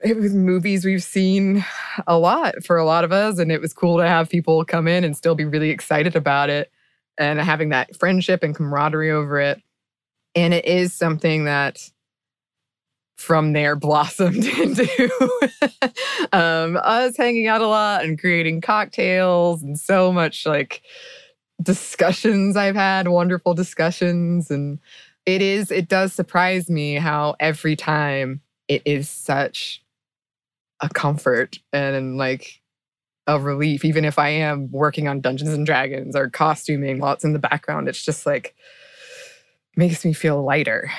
it 0.04 0.18
was 0.18 0.34
movies 0.34 0.84
we've 0.84 1.04
seen 1.04 1.64
a 2.08 2.18
lot 2.18 2.62
for 2.66 2.76
a 2.76 2.86
lot 2.86 3.06
of 3.06 3.14
us 3.14 3.40
and 3.40 3.54
it 3.54 3.62
was 3.62 3.74
cool 3.74 4.00
to 4.00 4.08
have 4.08 4.30
people 4.30 4.66
come 4.66 4.88
in 4.88 5.06
and 5.06 5.16
still 5.16 5.36
be 5.36 5.46
really 5.46 5.70
excited 5.70 6.18
about 6.18 6.50
it 6.50 6.70
and 7.20 7.40
having 7.40 7.70
that 7.70 7.96
friendship 7.96 8.42
and 8.42 8.56
camaraderie 8.56 9.12
over 9.12 9.40
it 9.40 9.62
and 10.36 10.54
it 10.54 10.66
is 10.66 10.94
something 10.94 11.46
that 11.46 11.90
from 13.18 13.52
there 13.52 13.76
blossomed 13.76 14.46
into 14.60 15.10
um, 16.32 16.80
us 16.82 17.18
hanging 17.18 17.48
out 17.48 17.62
a 17.62 17.68
lot 17.68 18.06
and 18.06 18.20
creating 18.20 18.62
cocktails 18.62 19.62
and 19.62 19.78
so 19.78 20.14
much 20.14 20.46
like 20.46 20.82
discussions 21.62 22.56
I've 22.56 22.76
had, 22.76 23.10
wonderful 23.10 23.54
discussions. 23.54 24.50
And 24.50 24.80
it 25.26 25.42
is, 25.42 25.70
it 25.72 25.90
does 25.90 26.14
surprise 26.14 26.70
me 26.70 26.96
how 26.96 27.36
every 27.40 27.76
time 27.76 28.42
it 28.70 28.82
is 28.86 29.10
such 29.10 29.84
a 30.80 30.88
comfort 30.88 31.60
and 31.74 32.18
like 32.18 32.62
relief, 33.38 33.86
even 33.86 34.06
if 34.06 34.18
I 34.18 34.30
am 34.30 34.72
working 34.72 35.08
on 35.08 35.22
Dungeons 35.22 35.54
and 35.54 35.66
Dragons 35.66 36.16
or 36.16 36.30
costuming 36.30 37.00
while 37.00 37.14
it's 37.14 37.24
in 37.24 37.34
the 37.34 37.40
background. 37.40 37.88
It's 37.88 38.04
just 38.04 38.26
like 38.26 38.56
makes 39.76 40.04
me 40.04 40.14
feel 40.14 40.44
lighter. 40.44 40.92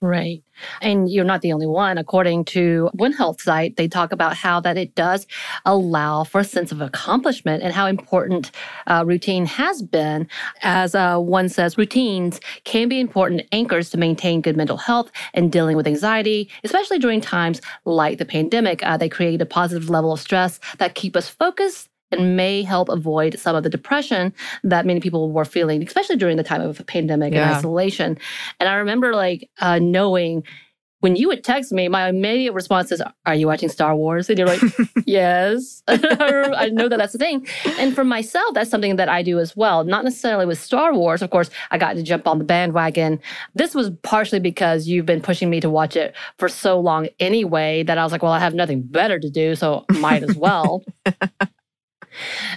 Right. 0.00 0.44
And 0.80 1.10
you're 1.10 1.24
not 1.24 1.40
the 1.40 1.52
only 1.52 1.66
one. 1.66 1.98
According 1.98 2.44
to 2.46 2.88
One 2.92 3.12
Health 3.12 3.42
site, 3.42 3.76
they 3.76 3.88
talk 3.88 4.12
about 4.12 4.36
how 4.36 4.60
that 4.60 4.76
it 4.76 4.94
does 4.94 5.26
allow 5.64 6.22
for 6.22 6.40
a 6.40 6.44
sense 6.44 6.70
of 6.70 6.80
accomplishment 6.80 7.64
and 7.64 7.72
how 7.72 7.86
important 7.86 8.52
uh, 8.86 9.02
routine 9.04 9.44
has 9.46 9.82
been. 9.82 10.28
As 10.62 10.94
uh, 10.94 11.18
one 11.18 11.48
says, 11.48 11.76
routines 11.76 12.38
can 12.62 12.88
be 12.88 13.00
important 13.00 13.42
anchors 13.50 13.90
to 13.90 13.98
maintain 13.98 14.40
good 14.40 14.56
mental 14.56 14.76
health 14.76 15.10
and 15.34 15.50
dealing 15.50 15.76
with 15.76 15.86
anxiety, 15.88 16.48
especially 16.62 17.00
during 17.00 17.20
times 17.20 17.60
like 17.84 18.18
the 18.18 18.24
pandemic. 18.24 18.84
Uh, 18.84 18.96
they 18.96 19.08
create 19.08 19.42
a 19.42 19.46
positive 19.46 19.90
level 19.90 20.12
of 20.12 20.20
stress 20.20 20.60
that 20.78 20.94
keep 20.94 21.16
us 21.16 21.28
focused 21.28 21.88
and 22.10 22.36
may 22.36 22.62
help 22.62 22.88
avoid 22.88 23.38
some 23.38 23.56
of 23.56 23.62
the 23.62 23.70
depression 23.70 24.32
that 24.64 24.86
many 24.86 25.00
people 25.00 25.30
were 25.30 25.44
feeling, 25.44 25.82
especially 25.82 26.16
during 26.16 26.36
the 26.36 26.42
time 26.42 26.60
of 26.60 26.84
pandemic 26.86 27.32
yeah. 27.32 27.48
and 27.48 27.56
isolation. 27.56 28.18
And 28.60 28.68
I 28.68 28.74
remember 28.74 29.14
like 29.14 29.48
uh, 29.60 29.78
knowing 29.78 30.44
when 31.00 31.14
you 31.14 31.28
would 31.28 31.44
text 31.44 31.70
me, 31.70 31.86
my 31.86 32.08
immediate 32.08 32.52
response 32.52 32.90
is, 32.90 33.00
Are 33.24 33.34
you 33.34 33.46
watching 33.46 33.68
Star 33.68 33.94
Wars? 33.94 34.28
And 34.28 34.38
you're 34.38 34.48
like, 34.48 34.60
Yes. 35.06 35.82
I 35.88 36.70
know 36.72 36.88
that 36.88 36.96
that's 36.98 37.12
the 37.12 37.18
thing. 37.18 37.46
And 37.78 37.94
for 37.94 38.04
myself, 38.04 38.54
that's 38.54 38.70
something 38.70 38.96
that 38.96 39.08
I 39.08 39.22
do 39.22 39.38
as 39.38 39.56
well. 39.56 39.84
Not 39.84 40.04
necessarily 40.04 40.46
with 40.46 40.60
Star 40.60 40.92
Wars. 40.92 41.22
Of 41.22 41.30
course, 41.30 41.50
I 41.70 41.78
got 41.78 41.94
to 41.94 42.02
jump 42.02 42.26
on 42.26 42.38
the 42.38 42.44
bandwagon. 42.44 43.20
This 43.54 43.74
was 43.74 43.90
partially 44.02 44.40
because 44.40 44.88
you've 44.88 45.06
been 45.06 45.20
pushing 45.20 45.48
me 45.50 45.60
to 45.60 45.70
watch 45.70 45.94
it 45.94 46.16
for 46.38 46.48
so 46.48 46.80
long 46.80 47.08
anyway 47.20 47.84
that 47.84 47.96
I 47.96 48.02
was 48.02 48.10
like, 48.10 48.22
Well, 48.22 48.32
I 48.32 48.40
have 48.40 48.54
nothing 48.54 48.82
better 48.82 49.20
to 49.20 49.30
do, 49.30 49.54
so 49.54 49.84
might 50.00 50.22
as 50.24 50.36
well. 50.36 50.84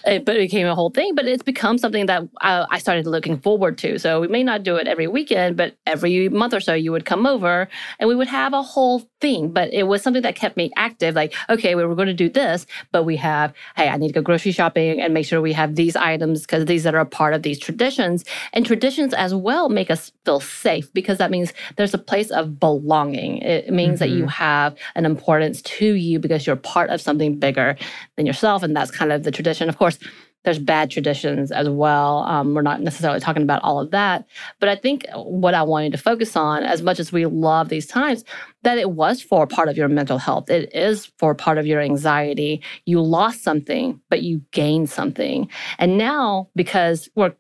it, 0.05 0.25
but 0.25 0.35
it 0.35 0.39
became 0.39 0.67
a 0.67 0.75
whole 0.75 0.89
thing. 0.89 1.15
But 1.15 1.25
it's 1.25 1.43
become 1.43 1.77
something 1.77 2.05
that 2.07 2.23
I, 2.41 2.65
I, 2.69 2.77
started 2.79 3.07
looking 3.07 3.37
forward 3.39 3.77
to. 3.79 3.99
So 3.99 4.21
we 4.21 4.27
may 4.27 4.43
not 4.43 4.63
do 4.63 4.75
it 4.75 4.87
every 4.87 5.07
weekend, 5.07 5.57
but 5.57 5.75
every 5.85 6.29
month 6.29 6.53
or 6.53 6.59
so, 6.59 6.73
you 6.73 6.91
would 6.91 7.05
come 7.05 7.25
over 7.25 7.67
and 7.99 8.07
we 8.07 8.15
would 8.15 8.27
have 8.27 8.53
a 8.53 8.61
whole 8.61 9.07
thing. 9.19 9.51
But 9.51 9.73
it 9.73 9.83
was 9.83 10.01
something 10.01 10.23
that 10.23 10.35
kept 10.35 10.57
me 10.57 10.71
active. 10.75 11.15
Like, 11.15 11.33
okay, 11.49 11.75
we 11.75 11.85
were 11.85 11.95
going 11.95 12.07
to 12.07 12.13
do 12.13 12.29
this, 12.29 12.65
but 12.91 13.03
we 13.03 13.17
have, 13.17 13.53
hey, 13.75 13.89
I 13.89 13.97
need 13.97 14.09
to 14.09 14.13
go 14.13 14.21
grocery 14.21 14.51
shopping 14.51 15.01
and 15.01 15.13
make 15.13 15.25
sure 15.25 15.41
we 15.41 15.53
have 15.53 15.75
these 15.75 15.95
items 15.95 16.41
because 16.41 16.65
these 16.65 16.83
that 16.83 16.95
are 16.95 17.01
a 17.01 17.05
part 17.05 17.33
of 17.33 17.43
these 17.43 17.59
traditions. 17.59 18.25
And 18.53 18.65
traditions 18.65 19.13
as 19.13 19.33
well 19.33 19.69
make 19.69 19.91
us 19.91 20.11
feel 20.25 20.39
safe 20.39 20.91
because 20.93 21.17
that 21.19 21.31
means 21.31 21.53
there's 21.77 21.93
a 21.93 21.97
place 21.97 22.31
of 22.31 22.59
belonging. 22.59 23.37
It 23.37 23.71
means 23.71 23.95
mm-hmm. 23.95 23.97
that 23.99 24.09
you 24.09 24.23
mm-hmm. 24.23 24.29
have 24.29 24.75
an 24.95 25.05
importance 25.05 25.61
to 25.61 25.93
you 25.93 26.19
because 26.19 26.45
you're 26.45 26.55
part 26.55 26.89
of 26.89 27.01
something 27.01 27.37
bigger 27.37 27.77
than 28.17 28.25
yourself. 28.25 28.63
And 28.63 28.75
that's 28.75 28.91
kind 28.91 29.11
of 29.11 29.23
the 29.23 29.31
tradition. 29.31 29.50
Of 29.59 29.77
course, 29.77 29.99
there's 30.43 30.59
bad 30.59 30.89
traditions 30.89 31.51
as 31.51 31.69
well. 31.69 32.19
Um, 32.19 32.53
we're 32.53 32.61
not 32.61 32.81
necessarily 32.81 33.19
talking 33.19 33.43
about 33.43 33.61
all 33.63 33.79
of 33.79 33.91
that. 33.91 34.25
But 34.59 34.69
I 34.69 34.75
think 34.75 35.05
what 35.13 35.53
I 35.53 35.61
wanted 35.63 35.91
to 35.91 35.97
focus 35.97 36.35
on, 36.35 36.63
as 36.63 36.81
much 36.81 36.99
as 36.99 37.11
we 37.11 37.25
love 37.25 37.69
these 37.69 37.85
times, 37.85 38.23
that 38.63 38.77
it 38.77 38.91
was 38.91 39.21
for 39.21 39.45
part 39.45 39.69
of 39.69 39.77
your 39.77 39.87
mental 39.87 40.17
health. 40.17 40.49
It 40.49 40.73
is 40.73 41.11
for 41.19 41.35
part 41.35 41.57
of 41.57 41.67
your 41.67 41.79
anxiety. 41.79 42.63
You 42.85 43.01
lost 43.01 43.43
something, 43.43 44.01
but 44.09 44.23
you 44.23 44.41
gained 44.51 44.89
something. 44.89 45.49
And 45.77 45.97
now, 45.97 46.49
because 46.55 47.09
we're 47.15 47.33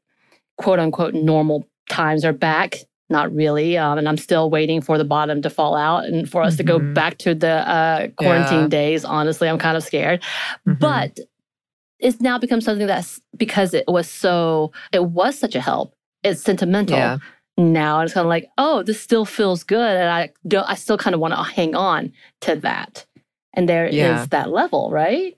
quote 0.57 0.79
unquote 0.79 1.15
normal 1.15 1.67
times 1.89 2.23
are 2.23 2.33
back, 2.33 2.75
not 3.09 3.33
really. 3.33 3.77
Um, 3.77 3.97
and 3.97 4.07
I'm 4.07 4.17
still 4.17 4.49
waiting 4.49 4.79
for 4.79 4.97
the 4.97 5.03
bottom 5.03 5.41
to 5.41 5.49
fall 5.49 5.75
out 5.75 6.05
and 6.05 6.29
for 6.29 6.43
us 6.43 6.53
mm-hmm. 6.53 6.57
to 6.57 6.63
go 6.63 6.79
mm-hmm. 6.79 6.93
back 6.93 7.17
to 7.19 7.33
the 7.33 7.67
uh, 7.67 8.07
quarantine 8.17 8.61
yeah. 8.61 8.67
days. 8.67 9.03
Honestly, 9.03 9.49
I'm 9.49 9.57
kind 9.57 9.75
of 9.75 9.83
scared. 9.83 10.21
Mm-hmm. 10.67 10.73
But 10.79 11.19
it's 12.01 12.19
now 12.19 12.37
become 12.37 12.61
something 12.61 12.87
that's 12.87 13.21
because 13.37 13.73
it 13.73 13.85
was 13.87 14.09
so, 14.09 14.71
it 14.91 15.05
was 15.05 15.37
such 15.37 15.55
a 15.55 15.61
help. 15.61 15.93
It's 16.23 16.41
sentimental. 16.41 16.97
Yeah. 16.97 17.17
Now 17.57 18.01
it's 18.01 18.13
kind 18.13 18.25
of 18.25 18.29
like, 18.29 18.49
oh, 18.57 18.83
this 18.83 18.99
still 18.99 19.25
feels 19.25 19.63
good. 19.63 19.97
And 19.97 20.09
I 20.09 20.29
don't, 20.47 20.67
I 20.67 20.75
still 20.75 20.97
kind 20.97 21.13
of 21.13 21.19
want 21.19 21.33
to 21.33 21.43
hang 21.43 21.75
on 21.75 22.11
to 22.41 22.55
that. 22.57 23.05
And 23.53 23.69
there 23.69 23.89
yeah. 23.89 24.21
is 24.21 24.29
that 24.29 24.49
level, 24.49 24.89
right? 24.89 25.37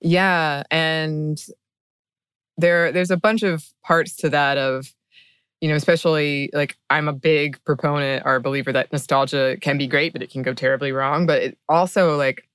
Yeah. 0.00 0.62
And 0.70 1.38
there, 2.56 2.90
there's 2.92 3.10
a 3.10 3.16
bunch 3.16 3.42
of 3.42 3.64
parts 3.84 4.16
to 4.16 4.30
that 4.30 4.56
of, 4.56 4.94
you 5.60 5.68
know, 5.68 5.74
especially 5.74 6.48
like 6.54 6.76
I'm 6.88 7.08
a 7.08 7.12
big 7.12 7.62
proponent 7.64 8.22
or 8.24 8.40
believer 8.40 8.72
that 8.72 8.92
nostalgia 8.92 9.58
can 9.60 9.76
be 9.76 9.86
great, 9.86 10.12
but 10.12 10.22
it 10.22 10.30
can 10.30 10.42
go 10.42 10.54
terribly 10.54 10.92
wrong. 10.92 11.26
But 11.26 11.42
it 11.42 11.58
also 11.68 12.16
like 12.16 12.48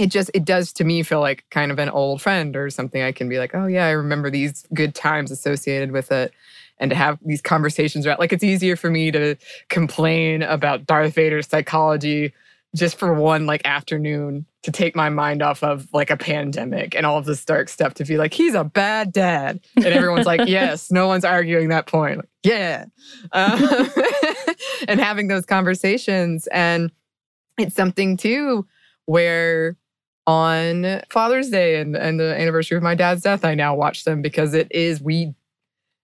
it 0.00 0.10
just 0.10 0.30
it 0.32 0.44
does 0.44 0.72
to 0.72 0.84
me 0.84 1.02
feel 1.02 1.20
like 1.20 1.44
kind 1.50 1.70
of 1.70 1.78
an 1.78 1.90
old 1.90 2.22
friend 2.22 2.56
or 2.56 2.70
something. 2.70 3.02
I 3.02 3.12
can 3.12 3.28
be 3.28 3.38
like 3.38 3.54
oh 3.54 3.66
yeah 3.66 3.86
i 3.86 3.90
remember 3.90 4.30
these 4.30 4.64
good 4.72 4.94
times 4.94 5.30
associated 5.30 5.92
with 5.92 6.10
it 6.10 6.32
and 6.78 6.90
to 6.90 6.96
have 6.96 7.18
these 7.24 7.42
conversations 7.42 8.06
about 8.06 8.18
like 8.18 8.32
it's 8.32 8.42
easier 8.42 8.76
for 8.76 8.90
me 8.90 9.10
to 9.10 9.36
complain 9.68 10.42
about 10.42 10.86
darth 10.86 11.14
vader's 11.14 11.46
psychology 11.46 12.32
just 12.74 12.98
for 12.98 13.12
one 13.12 13.46
like 13.46 13.62
afternoon 13.64 14.46
to 14.62 14.70
take 14.70 14.94
my 14.94 15.08
mind 15.08 15.42
off 15.42 15.62
of 15.62 15.88
like 15.92 16.10
a 16.10 16.16
pandemic 16.16 16.94
and 16.94 17.04
all 17.04 17.18
of 17.18 17.24
this 17.24 17.44
dark 17.44 17.68
stuff 17.68 17.94
to 17.94 18.04
be 18.04 18.16
like 18.16 18.32
he's 18.32 18.54
a 18.54 18.64
bad 18.64 19.12
dad. 19.12 19.60
And 19.76 19.86
everyone's 19.86 20.26
like 20.26 20.42
yes. 20.46 20.90
No 20.90 21.08
one's 21.08 21.24
arguing 21.24 21.68
that 21.70 21.86
point. 21.86 22.18
Like, 22.18 22.28
yeah. 22.44 22.84
Um, 23.32 23.88
and 24.88 25.00
having 25.00 25.28
those 25.28 25.46
conversations 25.46 26.46
and 26.48 26.92
it's 27.58 27.74
something 27.74 28.16
too 28.16 28.66
where 29.06 29.76
on 30.30 31.02
Father's 31.10 31.50
Day 31.50 31.80
and, 31.80 31.96
and 31.96 32.20
the 32.20 32.38
anniversary 32.40 32.76
of 32.76 32.84
my 32.84 32.94
dad's 32.94 33.22
death, 33.22 33.44
I 33.44 33.56
now 33.56 33.74
watch 33.74 34.04
them 34.04 34.22
because 34.22 34.54
it 34.54 34.68
is, 34.70 35.02
we, 35.02 35.34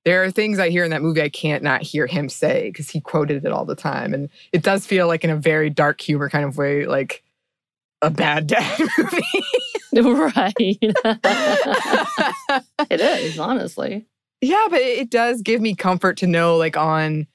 there 0.04 0.24
are 0.24 0.32
things 0.32 0.58
I 0.58 0.68
hear 0.68 0.82
in 0.82 0.90
that 0.90 1.00
movie 1.00 1.22
I 1.22 1.28
can't 1.28 1.62
not 1.62 1.82
hear 1.82 2.08
him 2.08 2.28
say 2.28 2.70
because 2.70 2.90
he 2.90 3.00
quoted 3.00 3.44
it 3.44 3.52
all 3.52 3.64
the 3.64 3.76
time. 3.76 4.12
And 4.12 4.28
it 4.52 4.62
does 4.64 4.84
feel 4.84 5.06
like 5.06 5.22
in 5.22 5.30
a 5.30 5.36
very 5.36 5.70
dark 5.70 6.00
humor 6.00 6.28
kind 6.28 6.44
of 6.44 6.58
way, 6.58 6.86
like 6.86 7.22
a 8.02 8.10
bad 8.10 8.48
dad 8.48 8.80
movie. 8.98 9.22
right. 10.36 10.54
it 12.90 13.00
is, 13.00 13.38
honestly. 13.38 14.08
Yeah, 14.40 14.66
but 14.68 14.80
it 14.80 15.08
does 15.08 15.40
give 15.40 15.60
me 15.60 15.76
comfort 15.76 16.16
to 16.16 16.26
know, 16.26 16.56
like, 16.56 16.76
on 16.76 17.28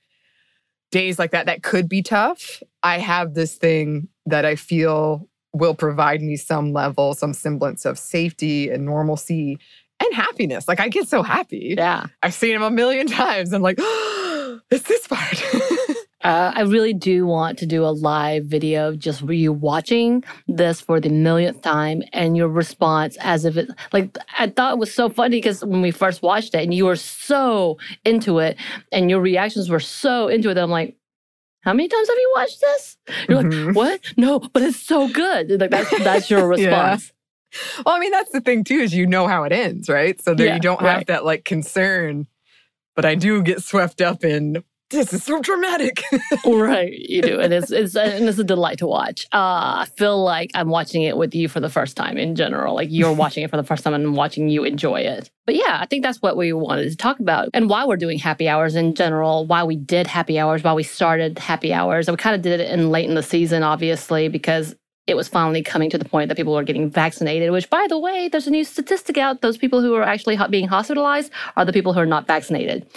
days 0.92 1.18
like 1.18 1.32
that, 1.32 1.46
that 1.46 1.64
could 1.64 1.88
be 1.88 2.02
tough. 2.02 2.62
I 2.84 2.98
have 2.98 3.34
this 3.34 3.56
thing 3.56 4.10
that 4.26 4.44
I 4.44 4.58
feel 4.58 5.30
will 5.54 5.76
provide 5.76 6.22
me 6.22 6.36
some 6.38 6.74
level, 6.74 7.14
some 7.14 7.34
semblance 7.34 7.86
of 7.86 8.00
safety 8.00 8.70
and 8.70 8.86
normalcy 8.86 9.58
and 10.02 10.14
happiness. 10.14 10.68
Like 10.68 10.80
I 10.80 10.90
get 10.90 11.08
so 11.08 11.22
happy. 11.24 11.76
Yeah. 11.78 12.08
I've 12.24 12.34
seen 12.34 12.56
him 12.56 12.64
a 12.64 12.72
million 12.72 13.08
times. 13.08 13.54
I'm 13.54 13.62
like, 13.62 13.78
oh, 13.80 14.60
it's 14.72 14.88
this 14.88 15.08
part. 15.08 15.44
uh, 16.24 16.54
I 16.56 16.62
really 16.62 16.94
do 16.94 17.26
want 17.26 17.60
to 17.60 17.66
do 17.66 17.84
a 17.86 17.92
live 17.92 18.46
video 18.46 18.90
of 18.90 19.00
just 19.00 19.22
you 19.22 19.54
watching 19.54 20.24
this 20.48 20.82
for 20.82 21.00
the 21.00 21.10
millionth 21.10 21.62
time 21.62 22.02
and 22.14 22.38
your 22.38 22.48
response 22.48 23.18
as 23.20 23.46
if 23.46 23.58
it, 23.58 23.70
like, 23.94 24.18
I 24.38 24.48
thought 24.48 24.74
it 24.74 24.80
was 24.80 24.94
so 24.94 25.10
funny 25.10 25.38
because 25.38 25.64
when 25.64 25.82
we 25.82 25.92
first 25.92 26.22
watched 26.22 26.56
it 26.56 26.64
and 26.64 26.74
you 26.74 26.86
were 26.86 26.96
so 26.96 27.78
into 28.06 28.40
it 28.40 28.58
and 28.92 29.10
your 29.10 29.20
reactions 29.20 29.70
were 29.70 29.80
so 29.80 30.28
into 30.28 30.50
it, 30.50 30.58
I'm 30.58 30.72
like, 30.72 30.96
how 31.62 31.74
many 31.74 31.88
times 31.88 32.08
have 32.08 32.18
you 32.18 32.32
watched 32.36 32.62
this? 32.62 32.98
You're 33.30 33.44
mm-hmm. 33.44 33.68
like, 33.68 33.76
what? 33.76 34.14
No, 34.18 34.40
but 34.40 34.64
it's 34.64 34.80
so 34.80 35.08
good. 35.08 35.60
Like 35.60 35.70
that's 35.70 36.04
that's 36.04 36.30
your 36.30 36.48
response. 36.48 37.12
yeah. 37.54 37.84
Well, 37.86 37.96
I 37.96 38.00
mean, 38.00 38.12
that's 38.12 38.32
the 38.32 38.42
thing 38.42 38.64
too, 38.64 38.80
is 38.80 38.94
you 38.94 39.06
know 39.06 39.28
how 39.28 39.44
it 39.44 39.52
ends, 39.52 39.90
right? 39.90 40.20
So 40.22 40.34
there 40.34 40.48
yeah, 40.48 40.56
you 40.56 40.62
don't 40.62 40.82
right. 40.82 40.98
have 40.98 41.06
that 41.08 41.26
like 41.26 41.46
concern. 41.46 42.28
But 42.96 43.06
I 43.06 43.16
do 43.16 43.42
get 43.42 43.64
swept 43.64 44.02
up 44.02 44.24
in 44.24 44.64
this 44.92 45.14
is 45.14 45.24
so 45.24 45.42
dramatic. 45.42 46.04
right, 46.46 46.94
you 46.94 47.22
do, 47.22 47.40
and 47.40 47.54
it's 47.54 47.72
it's 47.72 47.96
and 47.96 48.28
it's 48.28 48.38
a 48.38 48.44
delight 48.44 48.78
to 48.80 48.88
watch. 48.88 49.26
Uh, 49.34 49.84
I 49.84 49.88
feel 49.98 50.24
like 50.24 50.52
I'm 50.54 50.70
watching 50.70 51.04
it 51.04 51.18
with 51.18 51.34
you 51.34 51.48
for 51.48 51.60
the 51.60 51.70
first 51.70 51.98
time 51.98 52.18
in 52.18 52.36
general. 52.36 52.76
Like 52.76 52.90
you're 52.92 53.14
watching 53.14 53.44
it 53.44 53.50
for 53.50 53.58
the 53.58 53.64
first 53.64 53.84
time, 53.84 53.94
and 53.94 54.06
I'm 54.06 54.16
watching 54.16 54.50
you 54.50 54.64
enjoy 54.64 55.02
it. 55.02 55.32
But 55.46 55.56
yeah, 55.56 55.80
I 55.82 55.86
think 55.86 56.04
that's 56.04 56.22
what 56.22 56.38
we 56.38 56.54
wanted 56.54 56.90
to 56.90 56.96
talk 56.96 57.20
about, 57.20 57.50
and 57.54 57.70
why 57.70 57.86
we're 57.86 57.98
doing 57.98 58.20
happy 58.20 58.48
hours 58.48 58.76
in 58.76 58.94
general. 58.94 59.46
Why 59.46 59.64
we 59.64 59.76
did 59.76 60.08
happy 60.08 60.40
hours, 60.40 60.64
why 60.64 60.74
we 60.74 60.84
started 60.84 61.40
happy 61.40 61.74
hours. 61.74 62.10
We 62.10 62.18
kind 62.18 62.36
of 62.36 62.42
did 62.42 62.60
it 62.60 62.70
in 62.70 62.92
late 62.92 63.10
in 63.10 63.16
the 63.16 63.24
season, 63.24 63.64
obviously, 63.64 64.28
because 64.28 64.76
it 65.08 65.16
was 65.16 65.28
finally 65.28 65.64
coming 65.64 65.90
to 65.90 65.98
the 65.98 66.06
point 66.06 66.30
that 66.30 66.38
people 66.38 66.54
were 66.54 66.64
getting 66.64 66.90
vaccinated, 66.90 67.52
which, 67.52 67.70
by 67.70 67.86
the 67.90 67.98
way, 67.98 68.28
there's 68.28 68.48
a 68.48 68.52
new 68.52 68.64
statistic 68.64 69.18
out. 69.18 69.42
Those 69.42 69.58
people 69.58 69.82
who 69.82 69.96
are 69.96 70.04
actually 70.04 70.38
being 70.50 70.68
hospitalized 70.68 71.32
are 71.58 71.66
the 71.66 71.74
people 71.74 71.94
who 71.94 72.00
are 72.00 72.06
not 72.06 72.28
vaccinated, 72.28 72.88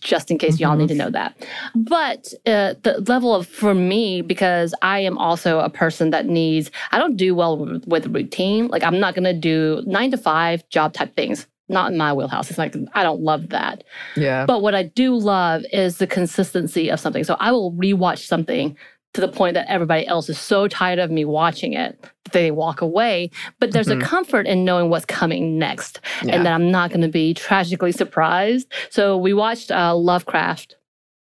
just 0.00 0.30
in 0.30 0.36
case 0.36 0.54
mm-hmm. 0.54 0.64
y'all 0.64 0.76
need 0.76 0.88
to 0.88 0.94
know 0.94 1.10
that. 1.10 1.34
But 1.74 2.32
uh, 2.46 2.74
the 2.82 3.02
level 3.06 3.34
of, 3.34 3.46
for 3.46 3.74
me, 3.74 4.20
because 4.20 4.74
I 4.82 5.00
am 5.00 5.16
also 5.16 5.60
a 5.60 5.70
person 5.70 6.10
that 6.10 6.26
needs, 6.26 6.70
I 6.92 6.98
don't 6.98 7.16
do 7.16 7.34
well 7.34 7.56
with, 7.56 7.86
with 7.86 8.06
routine. 8.14 8.68
Like, 8.68 8.82
I'm 8.82 9.00
not 9.00 9.14
going 9.14 9.24
to 9.24 9.32
do 9.32 9.82
nine 9.86 10.10
to 10.10 10.18
five 10.18 10.68
job 10.68 10.92
type 10.92 11.16
things 11.16 11.46
not 11.68 11.90
in 11.90 11.96
my 11.96 12.12
wheelhouse. 12.12 12.50
It's 12.50 12.58
like 12.58 12.76
I 12.92 13.02
don't 13.02 13.22
love 13.22 13.48
that. 13.48 13.84
Yeah. 14.16 14.44
But 14.44 14.60
what 14.60 14.74
I 14.74 14.82
do 14.82 15.16
love 15.16 15.64
is 15.72 15.96
the 15.96 16.06
consistency 16.06 16.90
of 16.90 17.00
something. 17.00 17.24
So 17.24 17.36
I 17.40 17.52
will 17.52 17.72
rewatch 17.72 18.26
something 18.26 18.76
to 19.14 19.20
the 19.20 19.28
point 19.28 19.54
that 19.54 19.70
everybody 19.70 20.06
else 20.06 20.28
is 20.28 20.38
so 20.38 20.68
tired 20.68 20.98
of 20.98 21.10
me 21.10 21.24
watching 21.24 21.72
it 21.72 22.00
that 22.24 22.32
they 22.32 22.50
walk 22.50 22.80
away. 22.80 23.30
But 23.60 23.72
there's 23.72 23.88
mm-hmm. 23.88 24.02
a 24.02 24.04
comfort 24.04 24.46
in 24.46 24.64
knowing 24.64 24.90
what's 24.90 25.06
coming 25.06 25.58
next 25.58 26.00
yeah. 26.22 26.34
and 26.34 26.46
that 26.46 26.52
I'm 26.52 26.70
not 26.70 26.90
going 26.90 27.00
to 27.00 27.08
be 27.08 27.32
tragically 27.32 27.92
surprised. 27.92 28.70
So 28.90 29.16
we 29.16 29.32
watched 29.32 29.70
uh, 29.70 29.94
Lovecraft 29.94 30.76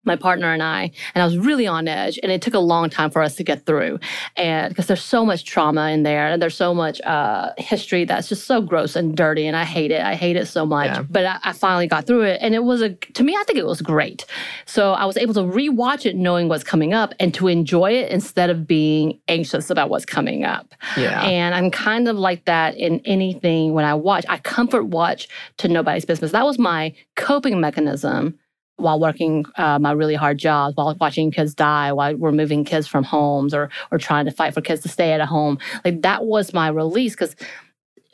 my 0.04 0.16
partner 0.16 0.52
and 0.52 0.62
I, 0.62 0.90
and 1.14 1.22
I 1.22 1.24
was 1.26 1.36
really 1.36 1.66
on 1.66 1.86
edge. 1.86 2.18
And 2.22 2.32
it 2.32 2.40
took 2.40 2.54
a 2.54 2.58
long 2.58 2.88
time 2.88 3.10
for 3.10 3.22
us 3.22 3.36
to 3.36 3.44
get 3.44 3.66
through. 3.66 3.98
And 4.36 4.70
because 4.70 4.86
there's 4.86 5.04
so 5.04 5.26
much 5.26 5.44
trauma 5.44 5.90
in 5.90 6.04
there, 6.04 6.28
and 6.28 6.40
there's 6.40 6.56
so 6.56 6.74
much 6.74 7.00
uh, 7.02 7.50
history 7.58 8.04
that's 8.04 8.28
just 8.28 8.46
so 8.46 8.62
gross 8.62 8.96
and 8.96 9.16
dirty. 9.16 9.46
And 9.46 9.56
I 9.56 9.64
hate 9.64 9.90
it. 9.90 10.00
I 10.00 10.14
hate 10.14 10.36
it 10.36 10.46
so 10.46 10.64
much. 10.64 10.86
Yeah. 10.86 11.02
But 11.02 11.26
I, 11.26 11.38
I, 11.44 11.52
finally 11.52 11.86
got 11.86 12.06
through 12.06 12.22
it. 12.22 12.38
And 12.40 12.54
it 12.54 12.64
was 12.64 12.80
a, 12.80 12.90
to 12.90 13.22
me, 13.22 13.36
I 13.36 13.44
think 13.44 13.58
it 13.58 13.66
was 13.66 13.82
great. 13.82 14.24
So 14.64 14.92
I 14.92 15.04
was 15.04 15.18
able 15.18 15.34
to 15.34 15.40
rewatch 15.40 16.06
it 16.06 16.16
knowing 16.16 16.48
what's 16.48 16.64
coming 16.64 16.94
up 16.94 17.12
and 17.20 17.34
to 17.34 17.48
enjoy 17.48 17.92
it 17.92 18.10
instead 18.10 18.48
of 18.48 18.66
being 18.66 19.20
anxious 19.28 19.68
about 19.68 19.90
what's 19.90 20.06
coming 20.06 20.44
up. 20.44 20.74
Yeah. 20.96 21.22
And 21.22 21.54
I'm 21.54 21.70
kind 21.70 22.08
of 22.08 22.16
like 22.16 22.46
that 22.46 22.76
in 22.76 23.00
anything 23.04 23.74
when 23.74 23.84
I 23.84 23.94
watch. 23.94 24.24
I 24.28 24.38
comfort 24.38 24.84
watch 24.84 25.28
to 25.58 25.68
nobody's 25.68 26.06
business. 26.06 26.32
That 26.32 26.46
was 26.46 26.58
my 26.58 26.94
coping 27.16 27.60
mechanism 27.60 28.38
while 28.80 28.98
working 28.98 29.44
uh, 29.56 29.78
my 29.78 29.92
really 29.92 30.14
hard 30.14 30.38
jobs, 30.38 30.76
while 30.76 30.94
watching 31.00 31.30
kids 31.30 31.54
die, 31.54 31.92
while 31.92 32.16
we're 32.16 32.32
moving 32.32 32.64
kids 32.64 32.86
from 32.86 33.04
homes 33.04 33.54
or 33.54 33.70
or 33.90 33.98
trying 33.98 34.24
to 34.26 34.30
fight 34.30 34.54
for 34.54 34.60
kids 34.60 34.82
to 34.82 34.88
stay 34.88 35.12
at 35.12 35.20
a 35.20 35.26
home. 35.26 35.58
Like 35.84 36.02
that 36.02 36.24
was 36.24 36.52
my 36.52 36.68
release 36.68 37.14
because 37.14 37.36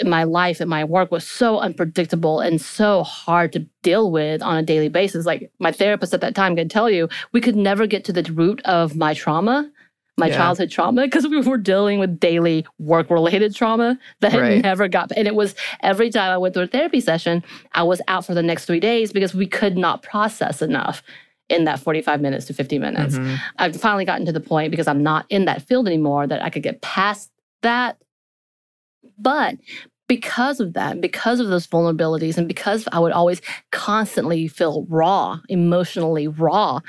my 0.05 0.25
life 0.25 0.61
and 0.61 0.69
my 0.69 0.85
work 0.85 1.11
was 1.11 1.27
so 1.27 1.59
unpredictable 1.59 2.41
and 2.41 2.61
so 2.61 3.03
hard 3.03 3.53
to 3.53 3.61
deal 3.83 4.11
with 4.11 4.43
on 4.43 4.57
a 4.57 4.63
daily 4.63 4.89
basis. 4.89 5.25
Like 5.25 5.51
my 5.59 5.73
therapist 5.73 6.13
at 6.13 6.21
that 6.21 6.35
time 6.35 6.57
could 6.57 6.71
tell 6.71 6.91
you, 6.91 7.09
we 7.33 7.41
could 7.41 7.57
never 7.57 7.87
get 7.87 8.05
to 8.05 8.13
the 8.13 8.31
root 8.33 8.61
of 8.65 8.97
my 8.97 9.15
trauma 9.15 9.71
my 10.17 10.29
yeah. 10.29 10.37
childhood 10.37 10.71
trauma 10.71 11.03
because 11.03 11.27
we 11.27 11.41
were 11.41 11.59
dealing 11.59 11.99
with 11.99 12.19
daily 12.19 12.67
work 12.79 13.11
related 13.11 13.55
trauma 13.55 13.99
that 14.21 14.35
right. 14.35 14.63
never 14.63 14.89
got 14.89 15.13
and 15.17 15.27
it 15.29 15.35
was 15.35 15.55
every 15.83 16.11
time 16.11 16.31
i 16.31 16.39
went 16.39 16.55
through 16.55 16.65
a 16.65 16.69
therapy 16.69 17.01
session 17.01 17.43
i 17.73 17.83
was 17.83 18.01
out 18.09 18.25
for 18.25 18.35
the 18.35 18.43
next 18.43 18.65
three 18.65 18.81
days 18.81 19.13
because 19.13 19.35
we 19.35 19.47
could 19.47 19.77
not 19.77 20.03
process 20.03 20.63
enough 20.63 21.03
in 21.49 21.65
that 21.65 21.79
45 21.79 22.21
minutes 22.21 22.47
to 22.47 22.55
50 22.55 22.79
minutes 22.79 23.17
mm-hmm. 23.17 23.37
i've 23.59 23.77
finally 23.77 24.05
gotten 24.05 24.27
to 24.27 24.33
the 24.33 24.41
point 24.41 24.71
because 24.71 24.89
i'm 24.89 25.03
not 25.03 25.27
in 25.29 25.45
that 25.45 25.63
field 25.63 25.87
anymore 25.87 26.27
that 26.27 26.43
i 26.43 26.51
could 26.51 26.63
get 26.63 26.81
past 26.81 27.31
that 27.63 27.99
but 29.19 29.57
because 30.09 30.61
of 30.61 30.75
that, 30.75 31.01
because 31.01 31.41
of 31.41 31.49
those 31.49 31.67
vulnerabilities, 31.67 32.37
and 32.37 32.47
because 32.47 32.87
I 32.93 32.99
would 32.99 33.13
always 33.13 33.43
constantly 33.73 34.49
feel 34.49 34.87
raw, 34.89 35.41
emotionally 35.49 36.29
raw, 36.29 36.81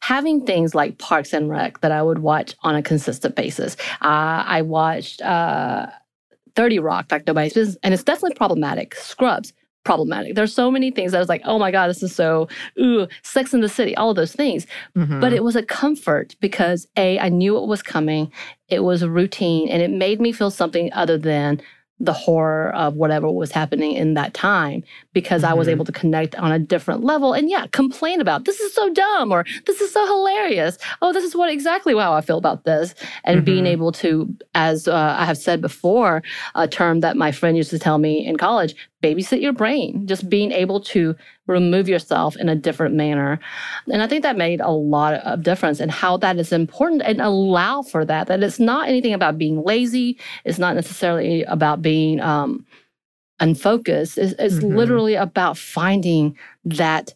having 0.00 0.44
things 0.44 0.74
like 0.74 0.98
Parks 0.98 1.32
and 1.32 1.48
Rec 1.50 1.80
that 1.80 1.92
I 1.92 2.02
would 2.02 2.20
watch 2.20 2.54
on 2.60 2.74
a 2.74 2.82
consistent 2.82 3.34
basis. 3.36 3.76
Uh, 4.02 4.44
I 4.46 4.62
watched 4.62 5.22
uh, 5.22 5.86
30 6.54 6.78
Rock, 6.78 7.06
like 7.10 7.26
nobody's 7.26 7.54
business, 7.54 7.76
and 7.82 7.92
it's 7.94 8.02
definitely 8.02 8.34
problematic. 8.34 8.94
Scrubs, 8.94 9.52
problematic. 9.84 10.34
There's 10.34 10.54
so 10.54 10.70
many 10.70 10.90
things 10.90 11.12
that 11.12 11.18
I 11.18 11.20
was 11.20 11.28
like, 11.28 11.42
oh 11.44 11.58
my 11.58 11.70
God, 11.70 11.88
this 11.88 12.02
is 12.02 12.14
so, 12.14 12.48
ooh, 12.78 13.06
Sex 13.22 13.54
in 13.54 13.60
the 13.60 13.68
City, 13.68 13.96
all 13.96 14.10
of 14.10 14.16
those 14.16 14.32
things. 14.32 14.66
Mm-hmm. 14.96 15.20
But 15.20 15.32
it 15.32 15.42
was 15.42 15.56
a 15.56 15.62
comfort 15.62 16.36
because 16.40 16.86
A, 16.96 17.18
I 17.18 17.28
knew 17.28 17.54
what 17.54 17.68
was 17.68 17.82
coming. 17.82 18.30
It 18.68 18.80
was 18.80 19.06
routine 19.06 19.68
and 19.68 19.80
it 19.80 19.90
made 19.90 20.20
me 20.20 20.32
feel 20.32 20.50
something 20.50 20.92
other 20.92 21.16
than 21.16 21.62
the 21.98 22.12
horror 22.12 22.74
of 22.74 22.94
whatever 22.94 23.30
was 23.30 23.50
happening 23.50 23.92
in 23.92 24.14
that 24.14 24.34
time 24.34 24.84
because 25.14 25.42
mm-hmm. 25.42 25.52
I 25.52 25.54
was 25.54 25.66
mm-hmm. 25.66 25.72
able 25.72 25.84
to 25.86 25.92
connect 25.92 26.34
on 26.34 26.52
a 26.52 26.58
different 26.58 27.04
level 27.04 27.32
and 27.32 27.48
yeah, 27.48 27.66
complain 27.68 28.20
about 28.20 28.44
this 28.44 28.60
is 28.60 28.74
so 28.74 28.92
dumb 28.92 29.32
or 29.32 29.44
this 29.66 29.80
is 29.80 29.92
so 29.92 30.06
hilarious. 30.06 30.76
Oh, 31.00 31.12
this 31.12 31.24
is 31.24 31.34
what 31.34 31.50
exactly 31.50 31.94
how 31.94 32.12
I 32.12 32.20
feel 32.20 32.38
about 32.38 32.64
this. 32.64 32.94
And 33.24 33.38
mm-hmm. 33.38 33.44
being 33.44 33.66
able 33.66 33.92
to, 33.92 34.34
as 34.54 34.88
uh, 34.88 35.16
I 35.18 35.24
have 35.24 35.38
said 35.38 35.60
before, 35.62 36.22
a 36.54 36.68
term 36.68 37.00
that 37.00 37.16
my 37.16 37.32
friend 37.32 37.56
used 37.56 37.70
to 37.70 37.78
tell 37.78 37.98
me 37.98 38.26
in 38.26 38.36
college, 38.36 38.76
babysit 39.06 39.40
your 39.40 39.52
brain, 39.52 40.06
just 40.06 40.28
being 40.28 40.52
able 40.52 40.80
to 40.80 41.14
remove 41.46 41.88
yourself 41.88 42.36
in 42.36 42.48
a 42.48 42.56
different 42.56 42.94
manner. 42.94 43.38
And 43.92 44.02
I 44.02 44.06
think 44.06 44.22
that 44.22 44.36
made 44.36 44.60
a 44.60 44.70
lot 44.70 45.14
of 45.14 45.42
difference 45.42 45.80
in 45.80 45.88
how 45.88 46.16
that 46.18 46.38
is 46.38 46.52
important 46.52 47.02
and 47.02 47.20
allow 47.20 47.82
for 47.82 48.04
that, 48.04 48.26
that 48.26 48.42
it's 48.42 48.58
not 48.58 48.88
anything 48.88 49.14
about 49.14 49.38
being 49.38 49.62
lazy. 49.62 50.18
It's 50.44 50.58
not 50.58 50.74
necessarily 50.74 51.44
about 51.44 51.82
being 51.82 52.20
um, 52.20 52.66
unfocused. 53.40 54.18
It's, 54.18 54.34
it's 54.38 54.56
mm-hmm. 54.56 54.76
literally 54.76 55.14
about 55.14 55.56
finding 55.56 56.36
that 56.64 57.14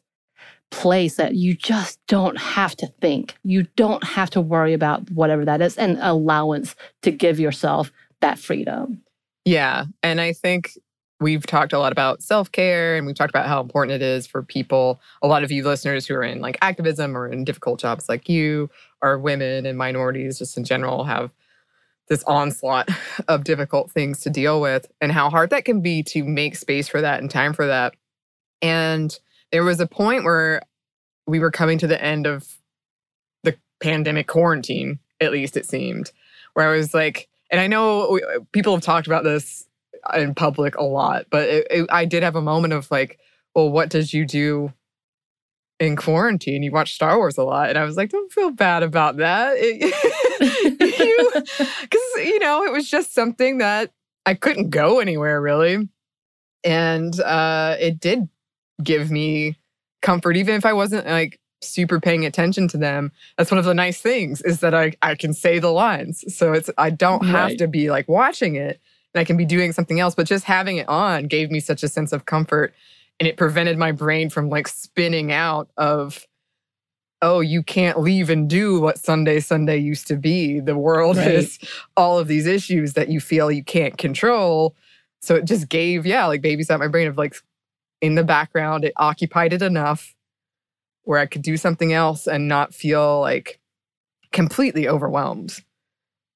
place 0.70 1.16
that 1.16 1.35
you 1.35 1.55
just 1.55 1.98
don't 2.07 2.38
have 2.38 2.76
to 2.76 2.87
think. 3.00 3.37
You 3.42 3.64
don't 3.74 4.05
have 4.05 4.31
to 4.31 4.40
worry 4.40 4.72
about 4.72 5.11
whatever 5.11 5.44
that 5.44 5.61
is 5.61 5.76
and 5.76 5.98
allowance 6.00 6.76
to 7.03 7.11
give 7.11 7.40
yourself 7.40 7.90
that 8.20 8.38
freedom. 8.38 9.03
Yeah. 9.44 9.87
And 10.03 10.20
I 10.20 10.33
think 10.33 10.79
we've 11.20 11.46
talked 11.46 11.72
a 11.72 11.78
lot 11.78 11.92
about 11.92 12.22
self 12.22 12.50
care 12.50 12.96
and 12.96 13.06
we've 13.06 13.16
talked 13.16 13.30
about 13.30 13.46
how 13.46 13.61
important 13.61 13.94
it 13.94 14.02
is 14.02 14.26
for 14.26 14.42
people. 14.42 15.00
A 15.22 15.26
lot 15.26 15.44
of 15.44 15.52
you 15.52 15.64
listeners 15.64 16.06
who 16.06 16.14
are 16.14 16.22
in 16.22 16.40
like 16.40 16.59
activism 16.62 17.16
or 17.16 17.28
in 17.28 17.44
difficult 17.44 17.78
jobs 17.78 18.09
like 18.09 18.28
you, 18.28 18.70
are 19.02 19.18
women 19.18 19.64
and 19.66 19.78
minorities 19.78 20.38
just 20.38 20.56
in 20.56 20.64
general 20.64 21.04
have 21.04 21.30
this 22.09 22.22
onslaught 22.24 22.88
of 23.28 23.44
difficult 23.44 23.90
things 23.90 24.20
to 24.20 24.30
deal 24.30 24.61
with 24.61 24.90
and 25.00 25.12
how 25.12 25.30
hard 25.30 25.50
that 25.50 25.64
can 25.64 25.80
be 25.80 26.02
to 26.02 26.24
make 26.24 26.56
space 26.56 26.88
for 26.88 27.00
that 27.00 27.20
and 27.20 27.30
time 27.30 27.52
for 27.52 27.66
that. 27.66 27.94
And 28.62 29.16
there 29.52 29.64
was 29.64 29.80
a 29.80 29.87
point 29.87 30.24
where 30.24 30.62
we 31.26 31.38
were 31.38 31.50
coming 31.50 31.78
to 31.78 31.87
the 31.87 32.02
end 32.02 32.26
of 32.26 32.59
the 33.42 33.56
pandemic 33.83 34.26
quarantine, 34.26 34.98
at 35.20 35.33
least 35.33 35.56
it 35.56 35.66
seemed, 35.66 36.12
where 36.54 36.68
I 36.68 36.76
was 36.76 36.92
like, 36.92 37.28
and 37.50 37.61
I 37.61 37.66
know 37.66 38.20
people 38.52 38.74
have 38.74 38.83
talked 38.83 39.06
about 39.06 39.24
this 39.24 39.66
in 40.15 40.35
public 40.35 40.77
a 40.77 40.85
lot, 40.85 41.27
but 41.31 41.49
it, 41.49 41.67
it, 41.71 41.87
I 41.91 42.05
did 42.05 42.23
have 42.23 42.37
a 42.37 42.43
moment 42.43 42.73
of 42.73 42.91
like, 42.91 43.19
well, 43.55 43.71
what 43.71 43.89
did 43.89 44.13
you 44.13 44.25
do 44.25 44.73
in 45.79 45.97
quarantine? 45.97 46.63
You 46.63 46.73
watch 46.73 46.95
Star 46.95 47.17
Wars 47.17 47.39
a 47.39 47.45
lot, 47.45 47.69
and 47.69 47.79
I 47.79 47.85
was 47.85 47.97
like, 47.97 48.11
don't 48.11 48.33
feel 48.33 48.51
bad 48.51 48.83
about 48.83 49.17
that, 49.19 49.57
because 50.41 50.99
you, 50.99 51.33
you 52.25 52.39
know 52.39 52.65
it 52.65 52.73
was 52.73 52.89
just 52.89 53.15
something 53.15 53.59
that 53.59 53.93
I 54.27 54.35
couldn't 54.35 54.71
go 54.71 55.01
anywhere 55.01 55.41
really, 55.41 55.89
and 56.65 57.19
uh, 57.21 57.77
it 57.79 58.01
did 58.01 58.29
give 58.83 59.11
me 59.11 59.57
comfort, 60.03 60.37
even 60.37 60.55
if 60.55 60.65
I 60.65 60.73
wasn't 60.73 61.07
like 61.07 61.41
super 61.63 62.01
paying 62.01 62.25
attention 62.25 62.69
to 62.69 62.79
them. 62.79 63.13
That's 63.37 63.51
one 63.51 63.59
of 63.59 63.65
the 63.65 63.75
nice 63.75 64.01
things 64.01 64.41
is 64.43 64.61
that 64.61 64.75
i 64.75 64.93
i 65.03 65.15
can 65.15 65.35
say 65.35 65.59
the 65.59 65.73
lines. 65.73 66.25
So 66.35 66.53
it's 66.53 66.71
i 66.79 66.91
don't 66.91 67.27
have 67.27 67.51
right. 67.51 67.59
to 67.59 67.69
be 67.69 67.91
like 67.91 68.09
watching 68.09 68.57
it 68.57 68.81
and 69.14 69.20
I 69.20 69.25
can 69.25 69.37
be 69.37 69.44
doing 69.44 69.73
something 69.73 70.01
else. 70.01 70.14
But 70.14 70.27
just 70.27 70.44
having 70.44 70.77
it 70.77 70.88
on 70.88 71.27
gave 71.27 71.51
me 71.51 71.61
such 71.61 71.83
a 71.83 71.88
sense 71.88 72.12
of 72.12 72.27
comfort. 72.27 72.75
And 73.18 73.27
it 73.27 73.37
prevented 73.37 73.77
my 73.77 73.92
brain 73.92 74.31
from 74.31 74.49
like 74.49 74.66
spinning 74.66 75.31
out 75.31 75.68
of, 75.77 76.27
oh, 77.20 77.40
you 77.40 77.62
can't 77.62 78.01
leave 78.01 78.31
and 78.31 78.49
do 78.49 78.81
what 78.81 78.99
Sunday, 78.99 79.40
Sunday 79.40 79.77
used 79.77 80.07
to 80.09 80.16
be. 80.16 80.61
The 80.61 80.79
world 80.79 81.18
right. 81.18 81.31
is 81.31 81.59
all 81.96 82.18
of 82.18 82.29
these 82.29 82.46
issues 82.46 82.94
that 82.94 83.11
you 83.11 83.20
feel 83.20 83.51
you 83.51 83.64
can't 83.64 83.99
control. 83.99 84.75
So 85.20 85.35
it 85.35 85.44
just 85.44 85.68
gave, 85.68 86.07
yeah, 86.07 86.27
like 86.27 86.40
babysat 86.40 86.79
my 86.79 86.88
brain 86.88 87.09
of 87.09 87.18
like 87.18 87.37
in 88.01 88.14
the 88.14 88.25
background, 88.25 88.87
it 88.87 88.94
occupied 88.96 89.53
it 89.53 89.61
enough 89.61 90.14
where 91.03 91.18
I 91.18 91.27
could 91.27 91.42
do 91.42 91.59
something 91.59 91.92
else 91.92 92.27
and 92.27 92.49
not 92.49 92.73
feel 92.73 93.20
like 93.20 93.61
completely 94.33 94.88
overwhelmed 94.88 95.62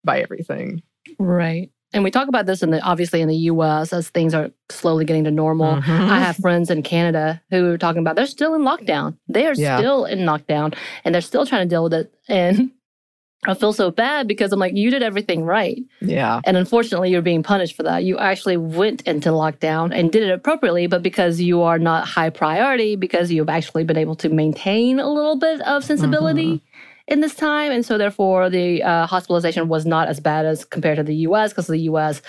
by 0.04 0.20
everything. 0.20 0.82
Right 1.18 1.70
and 1.94 2.02
we 2.02 2.10
talk 2.10 2.28
about 2.28 2.44
this 2.44 2.62
in 2.62 2.70
the 2.70 2.80
obviously 2.80 3.22
in 3.22 3.28
the 3.28 3.36
US 3.36 3.92
as 3.92 4.10
things 4.10 4.34
are 4.34 4.50
slowly 4.68 5.04
getting 5.04 5.24
to 5.24 5.30
normal. 5.30 5.76
Mm-hmm. 5.76 6.10
I 6.10 6.18
have 6.18 6.36
friends 6.36 6.68
in 6.68 6.82
Canada 6.82 7.40
who 7.50 7.70
are 7.70 7.78
talking 7.78 8.00
about 8.00 8.16
they're 8.16 8.26
still 8.26 8.54
in 8.54 8.62
lockdown. 8.62 9.16
They 9.28 9.46
are 9.46 9.54
yeah. 9.54 9.78
still 9.78 10.04
in 10.04 10.20
lockdown 10.20 10.74
and 11.04 11.14
they're 11.14 11.22
still 11.22 11.46
trying 11.46 11.66
to 11.66 11.72
deal 11.72 11.84
with 11.84 11.94
it. 11.94 12.12
And 12.28 12.72
I 13.46 13.54
feel 13.54 13.72
so 13.72 13.90
bad 13.90 14.26
because 14.26 14.52
I'm 14.52 14.58
like, 14.58 14.74
you 14.74 14.90
did 14.90 15.02
everything 15.02 15.44
right. 15.44 15.80
Yeah. 16.00 16.40
And 16.44 16.56
unfortunately, 16.56 17.10
you're 17.10 17.22
being 17.22 17.42
punished 17.42 17.76
for 17.76 17.84
that. 17.84 18.02
You 18.02 18.18
actually 18.18 18.56
went 18.56 19.02
into 19.02 19.28
lockdown 19.28 19.96
and 19.96 20.10
did 20.10 20.22
it 20.22 20.30
appropriately, 20.30 20.86
but 20.86 21.02
because 21.02 21.40
you 21.40 21.62
are 21.62 21.78
not 21.78 22.08
high 22.08 22.30
priority, 22.30 22.96
because 22.96 23.30
you've 23.30 23.50
actually 23.50 23.84
been 23.84 23.98
able 23.98 24.16
to 24.16 24.30
maintain 24.30 24.98
a 24.98 25.08
little 25.08 25.36
bit 25.36 25.60
of 25.60 25.84
sensibility. 25.84 26.54
Mm-hmm 26.56 26.73
in 27.06 27.20
this 27.20 27.34
time. 27.34 27.72
And 27.72 27.84
so, 27.84 27.98
therefore, 27.98 28.50
the 28.50 28.82
uh, 28.82 29.06
hospitalization 29.06 29.68
was 29.68 29.86
not 29.86 30.08
as 30.08 30.20
bad 30.20 30.46
as 30.46 30.64
compared 30.64 30.96
to 30.96 31.02
the 31.02 31.16
US 31.16 31.52
because 31.52 31.66
the 31.66 31.78
US 31.90 32.22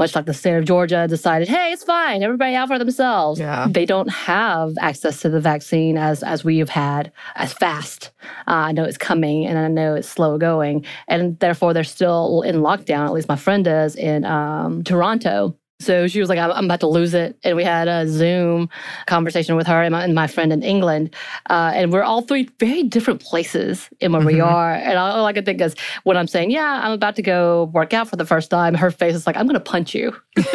much 0.00 0.14
like 0.14 0.24
the 0.24 0.32
state 0.32 0.56
of 0.56 0.64
Georgia 0.64 1.06
decided, 1.06 1.46
hey, 1.46 1.72
it's 1.72 1.84
fine, 1.84 2.22
everybody 2.22 2.54
out 2.54 2.68
for 2.68 2.78
themselves. 2.78 3.38
Yeah. 3.38 3.66
They 3.68 3.84
don't 3.84 4.08
have 4.08 4.72
access 4.80 5.20
to 5.20 5.28
the 5.28 5.40
vaccine 5.40 5.98
as 5.98 6.22
as 6.22 6.42
we 6.42 6.58
have 6.58 6.70
had 6.70 7.12
as 7.36 7.52
fast. 7.52 8.10
Uh, 8.48 8.68
I 8.68 8.72
know 8.72 8.84
it's 8.84 8.96
coming, 8.96 9.46
and 9.46 9.58
I 9.58 9.68
know 9.68 9.94
it's 9.94 10.08
slow 10.08 10.38
going, 10.38 10.86
and 11.06 11.38
therefore 11.38 11.74
they're 11.74 11.84
still 11.84 12.40
in 12.42 12.56
lockdown. 12.56 13.04
At 13.04 13.12
least 13.12 13.28
my 13.28 13.36
friend 13.36 13.66
is 13.66 13.94
in 13.94 14.24
um, 14.24 14.82
Toronto. 14.84 15.54
So 15.80 16.06
she 16.06 16.20
was 16.20 16.28
like, 16.28 16.38
I'm, 16.38 16.66
about 16.66 16.80
to 16.80 16.86
lose 16.86 17.14
it. 17.14 17.38
And 17.42 17.56
we 17.56 17.64
had 17.64 17.88
a 17.88 18.06
Zoom 18.06 18.68
conversation 19.06 19.56
with 19.56 19.66
her 19.66 19.82
and 19.82 19.92
my, 19.92 20.04
and 20.04 20.14
my 20.14 20.26
friend 20.26 20.52
in 20.52 20.62
England. 20.62 21.14
Uh, 21.48 21.72
and 21.74 21.90
we're 21.90 22.02
all 22.02 22.20
three 22.20 22.48
very 22.60 22.82
different 22.82 23.22
places 23.22 23.88
in 23.98 24.12
where 24.12 24.20
mm-hmm. 24.20 24.28
we 24.28 24.40
are. 24.40 24.72
And 24.72 24.98
all 24.98 25.24
I 25.24 25.32
can 25.32 25.44
think 25.44 25.60
is 25.60 25.74
when 26.04 26.18
I'm 26.18 26.26
saying, 26.26 26.50
yeah, 26.50 26.80
I'm 26.84 26.92
about 26.92 27.16
to 27.16 27.22
go 27.22 27.70
work 27.72 27.94
out 27.94 28.08
for 28.08 28.16
the 28.16 28.26
first 28.26 28.50
time, 28.50 28.74
her 28.74 28.90
face 28.90 29.14
is 29.14 29.26
like, 29.26 29.36
I'm 29.36 29.46
going 29.46 29.54
to 29.54 29.60
punch 29.60 29.94
you. 29.94 30.14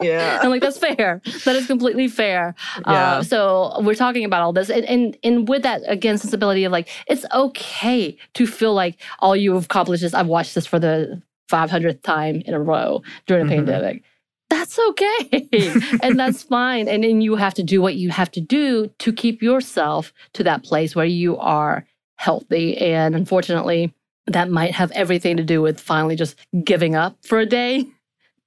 yeah. 0.00 0.38
I'm 0.40 0.50
like, 0.50 0.62
that's 0.62 0.78
fair. 0.78 1.20
That 1.44 1.56
is 1.56 1.66
completely 1.66 2.06
fair. 2.06 2.54
Uh, 2.78 2.82
yeah. 2.86 3.10
Uh, 3.10 3.22
so 3.24 3.80
we're 3.80 3.96
talking 3.96 4.24
about 4.24 4.42
all 4.42 4.52
this. 4.52 4.70
And, 4.70 4.84
and, 4.84 5.16
and 5.24 5.48
with 5.48 5.62
that, 5.64 5.82
again, 5.86 6.18
sensibility 6.18 6.62
of 6.62 6.70
like, 6.70 6.88
it's 7.08 7.26
okay 7.34 8.16
to 8.34 8.46
feel 8.46 8.74
like 8.74 9.00
all 9.18 9.34
you've 9.34 9.64
accomplished 9.64 10.04
is 10.04 10.14
I've 10.14 10.28
watched 10.28 10.54
this 10.54 10.66
for 10.66 10.78
the 10.78 11.20
500th 11.50 12.02
time 12.02 12.42
in 12.46 12.54
a 12.54 12.60
row 12.60 13.02
during 13.26 13.42
a 13.42 13.50
mm-hmm. 13.50 13.66
pandemic 13.66 14.04
that's 14.50 14.78
okay 14.78 15.48
and 16.02 16.18
that's 16.18 16.42
fine 16.42 16.88
and 16.88 17.04
then 17.04 17.20
you 17.20 17.36
have 17.36 17.54
to 17.54 17.62
do 17.62 17.80
what 17.80 17.94
you 17.94 18.10
have 18.10 18.30
to 18.30 18.40
do 18.40 18.88
to 18.98 19.12
keep 19.12 19.42
yourself 19.42 20.12
to 20.34 20.44
that 20.44 20.62
place 20.64 20.94
where 20.94 21.06
you 21.06 21.38
are 21.38 21.86
healthy 22.16 22.76
and 22.76 23.14
unfortunately 23.14 23.94
that 24.26 24.50
might 24.50 24.74
have 24.74 24.90
everything 24.90 25.36
to 25.36 25.44
do 25.44 25.62
with 25.62 25.80
finally 25.80 26.16
just 26.16 26.36
giving 26.64 26.94
up 26.94 27.16
for 27.24 27.38
a 27.38 27.46
day 27.46 27.86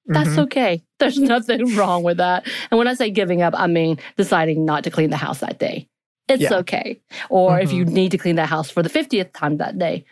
that's 0.07 0.29
mm-hmm. 0.31 0.41
okay 0.41 0.83
there's 0.99 1.17
nothing 1.17 1.75
wrong 1.75 2.03
with 2.03 2.17
that 2.17 2.45
and 2.69 2.77
when 2.77 2.87
i 2.87 2.93
say 2.93 3.09
giving 3.09 3.41
up 3.41 3.53
i 3.57 3.65
mean 3.65 3.97
deciding 4.17 4.65
not 4.65 4.83
to 4.83 4.91
clean 4.91 5.09
the 5.09 5.17
house 5.17 5.39
that 5.39 5.57
day 5.57 5.87
it's 6.27 6.43
yeah. 6.43 6.53
okay 6.53 7.01
or 7.29 7.51
mm-hmm. 7.51 7.63
if 7.63 7.71
you 7.71 7.85
mm-hmm. 7.85 7.93
need 7.93 8.11
to 8.11 8.17
clean 8.17 8.35
the 8.35 8.45
house 8.45 8.69
for 8.69 8.83
the 8.83 8.89
50th 8.89 9.31
time 9.33 9.57
that 9.57 9.79
day 9.79 10.05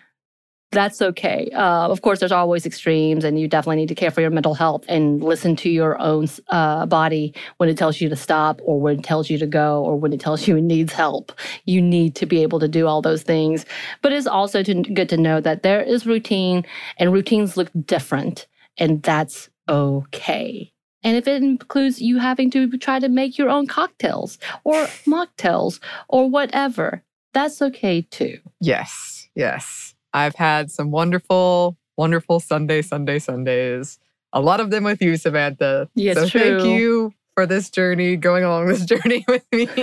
that's 0.71 1.01
okay. 1.01 1.49
Uh, 1.53 1.89
of 1.89 2.01
course, 2.01 2.19
there's 2.19 2.31
always 2.31 2.65
extremes, 2.65 3.25
and 3.25 3.39
you 3.39 3.47
definitely 3.47 3.75
need 3.75 3.89
to 3.89 3.95
care 3.95 4.09
for 4.09 4.21
your 4.21 4.29
mental 4.29 4.53
health 4.53 4.85
and 4.87 5.21
listen 5.21 5.55
to 5.57 5.69
your 5.69 5.99
own 5.99 6.27
uh, 6.49 6.85
body 6.85 7.33
when 7.57 7.67
it 7.67 7.77
tells 7.77 7.99
you 7.99 8.07
to 8.07 8.15
stop, 8.15 8.61
or 8.63 8.79
when 8.79 8.99
it 8.99 9.03
tells 9.03 9.29
you 9.29 9.37
to 9.37 9.47
go, 9.47 9.83
or 9.83 9.97
when 9.97 10.13
it 10.13 10.19
tells 10.21 10.47
you 10.47 10.55
it 10.55 10.61
needs 10.61 10.93
help. 10.93 11.33
You 11.65 11.81
need 11.81 12.15
to 12.15 12.25
be 12.25 12.41
able 12.41 12.59
to 12.59 12.69
do 12.69 12.87
all 12.87 13.01
those 13.01 13.23
things. 13.23 13.65
But 14.01 14.13
it's 14.13 14.27
also 14.27 14.63
to, 14.63 14.73
good 14.81 15.09
to 15.09 15.17
know 15.17 15.41
that 15.41 15.63
there 15.63 15.81
is 15.81 16.05
routine, 16.05 16.65
and 16.97 17.11
routines 17.11 17.57
look 17.57 17.69
different, 17.85 18.47
and 18.77 19.03
that's 19.03 19.49
okay. 19.67 20.71
And 21.03 21.17
if 21.17 21.27
it 21.27 21.43
includes 21.43 22.01
you 22.01 22.19
having 22.19 22.49
to 22.51 22.77
try 22.77 22.99
to 22.99 23.09
make 23.09 23.37
your 23.37 23.49
own 23.49 23.67
cocktails 23.67 24.37
or 24.63 24.85
mocktails 25.05 25.79
or 26.07 26.29
whatever, 26.29 27.03
that's 27.33 27.61
okay 27.61 28.03
too. 28.03 28.39
Yes, 28.59 29.27
yes. 29.35 29.95
I've 30.13 30.35
had 30.35 30.71
some 30.71 30.91
wonderful, 30.91 31.77
wonderful 31.97 32.39
Sunday, 32.39 32.81
Sunday, 32.81 33.19
Sundays. 33.19 33.99
A 34.33 34.41
lot 34.41 34.59
of 34.59 34.69
them 34.69 34.83
with 34.83 35.01
you, 35.01 35.17
Samantha. 35.17 35.89
Yes, 35.95 36.17
so 36.17 36.27
true. 36.27 36.41
thank 36.41 36.63
you 36.63 37.13
for 37.35 37.45
this 37.45 37.69
journey, 37.69 38.15
going 38.15 38.43
along 38.43 38.67
this 38.67 38.85
journey 38.85 39.25
with 39.27 39.45
me. 39.51 39.67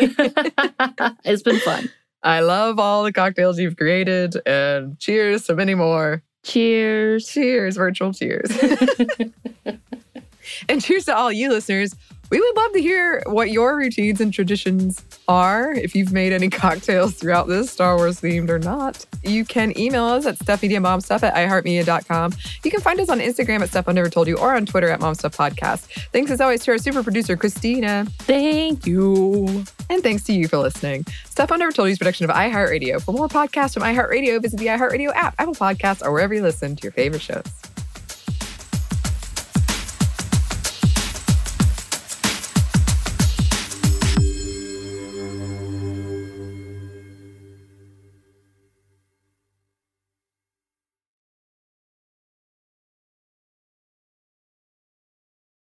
it's 1.24 1.42
been 1.42 1.60
fun. 1.60 1.90
I 2.22 2.40
love 2.40 2.78
all 2.78 3.04
the 3.04 3.12
cocktails 3.12 3.58
you've 3.58 3.76
created 3.76 4.36
and 4.46 4.98
cheers 4.98 5.46
to 5.46 5.54
many 5.54 5.74
more. 5.74 6.22
Cheers. 6.44 7.28
Cheers, 7.28 7.76
virtual 7.76 8.12
cheers. 8.12 8.50
and 10.68 10.82
cheers 10.82 11.04
to 11.04 11.16
all 11.16 11.30
you 11.30 11.50
listeners 11.50 11.94
we 12.30 12.40
would 12.40 12.56
love 12.56 12.72
to 12.72 12.80
hear 12.80 13.22
what 13.26 13.50
your 13.50 13.76
routines 13.76 14.20
and 14.20 14.32
traditions 14.32 15.04
are. 15.28 15.72
If 15.72 15.94
you've 15.94 16.12
made 16.12 16.32
any 16.32 16.50
cocktails 16.50 17.14
throughout 17.14 17.48
this, 17.48 17.70
Star 17.70 17.96
Wars 17.96 18.20
themed 18.20 18.50
or 18.50 18.58
not, 18.58 19.04
you 19.22 19.44
can 19.44 19.78
email 19.78 20.04
us 20.04 20.26
at 20.26 20.38
stuffmediamomstuff 20.38 21.22
at 21.22 21.34
iheartmedia.com. 21.34 22.32
You 22.64 22.70
can 22.70 22.80
find 22.80 23.00
us 23.00 23.08
on 23.08 23.20
Instagram 23.20 23.60
at 23.60 23.70
Stuff 23.70 23.88
I 23.88 23.92
Never 23.92 24.10
Told 24.10 24.28
You 24.28 24.36
or 24.36 24.54
on 24.54 24.66
Twitter 24.66 24.88
at 24.88 25.00
momstuffpodcast. 25.00 26.08
Thanks 26.12 26.30
as 26.30 26.40
always 26.40 26.62
to 26.64 26.72
our 26.72 26.78
super 26.78 27.02
producer, 27.02 27.36
Christina. 27.36 28.06
Thank 28.20 28.86
you. 28.86 29.64
And 29.90 30.02
thanks 30.02 30.24
to 30.24 30.32
you 30.32 30.48
for 30.48 30.58
listening. 30.58 31.06
Stuff 31.24 31.50
I 31.50 31.56
Never 31.56 31.72
Told 31.72 31.88
You 31.88 31.92
is 31.92 31.98
production 31.98 32.28
of 32.28 32.36
iHeartRadio. 32.36 33.02
For 33.02 33.12
more 33.12 33.28
podcasts 33.28 33.74
from 33.74 33.84
iHeartRadio, 33.84 34.42
visit 34.42 34.58
the 34.58 34.66
iHeartRadio 34.66 35.12
app, 35.14 35.34
Apple 35.38 35.54
Podcasts, 35.54 36.04
or 36.04 36.12
wherever 36.12 36.34
you 36.34 36.42
listen 36.42 36.76
to 36.76 36.82
your 36.82 36.92
favorite 36.92 37.22
shows. 37.22 37.67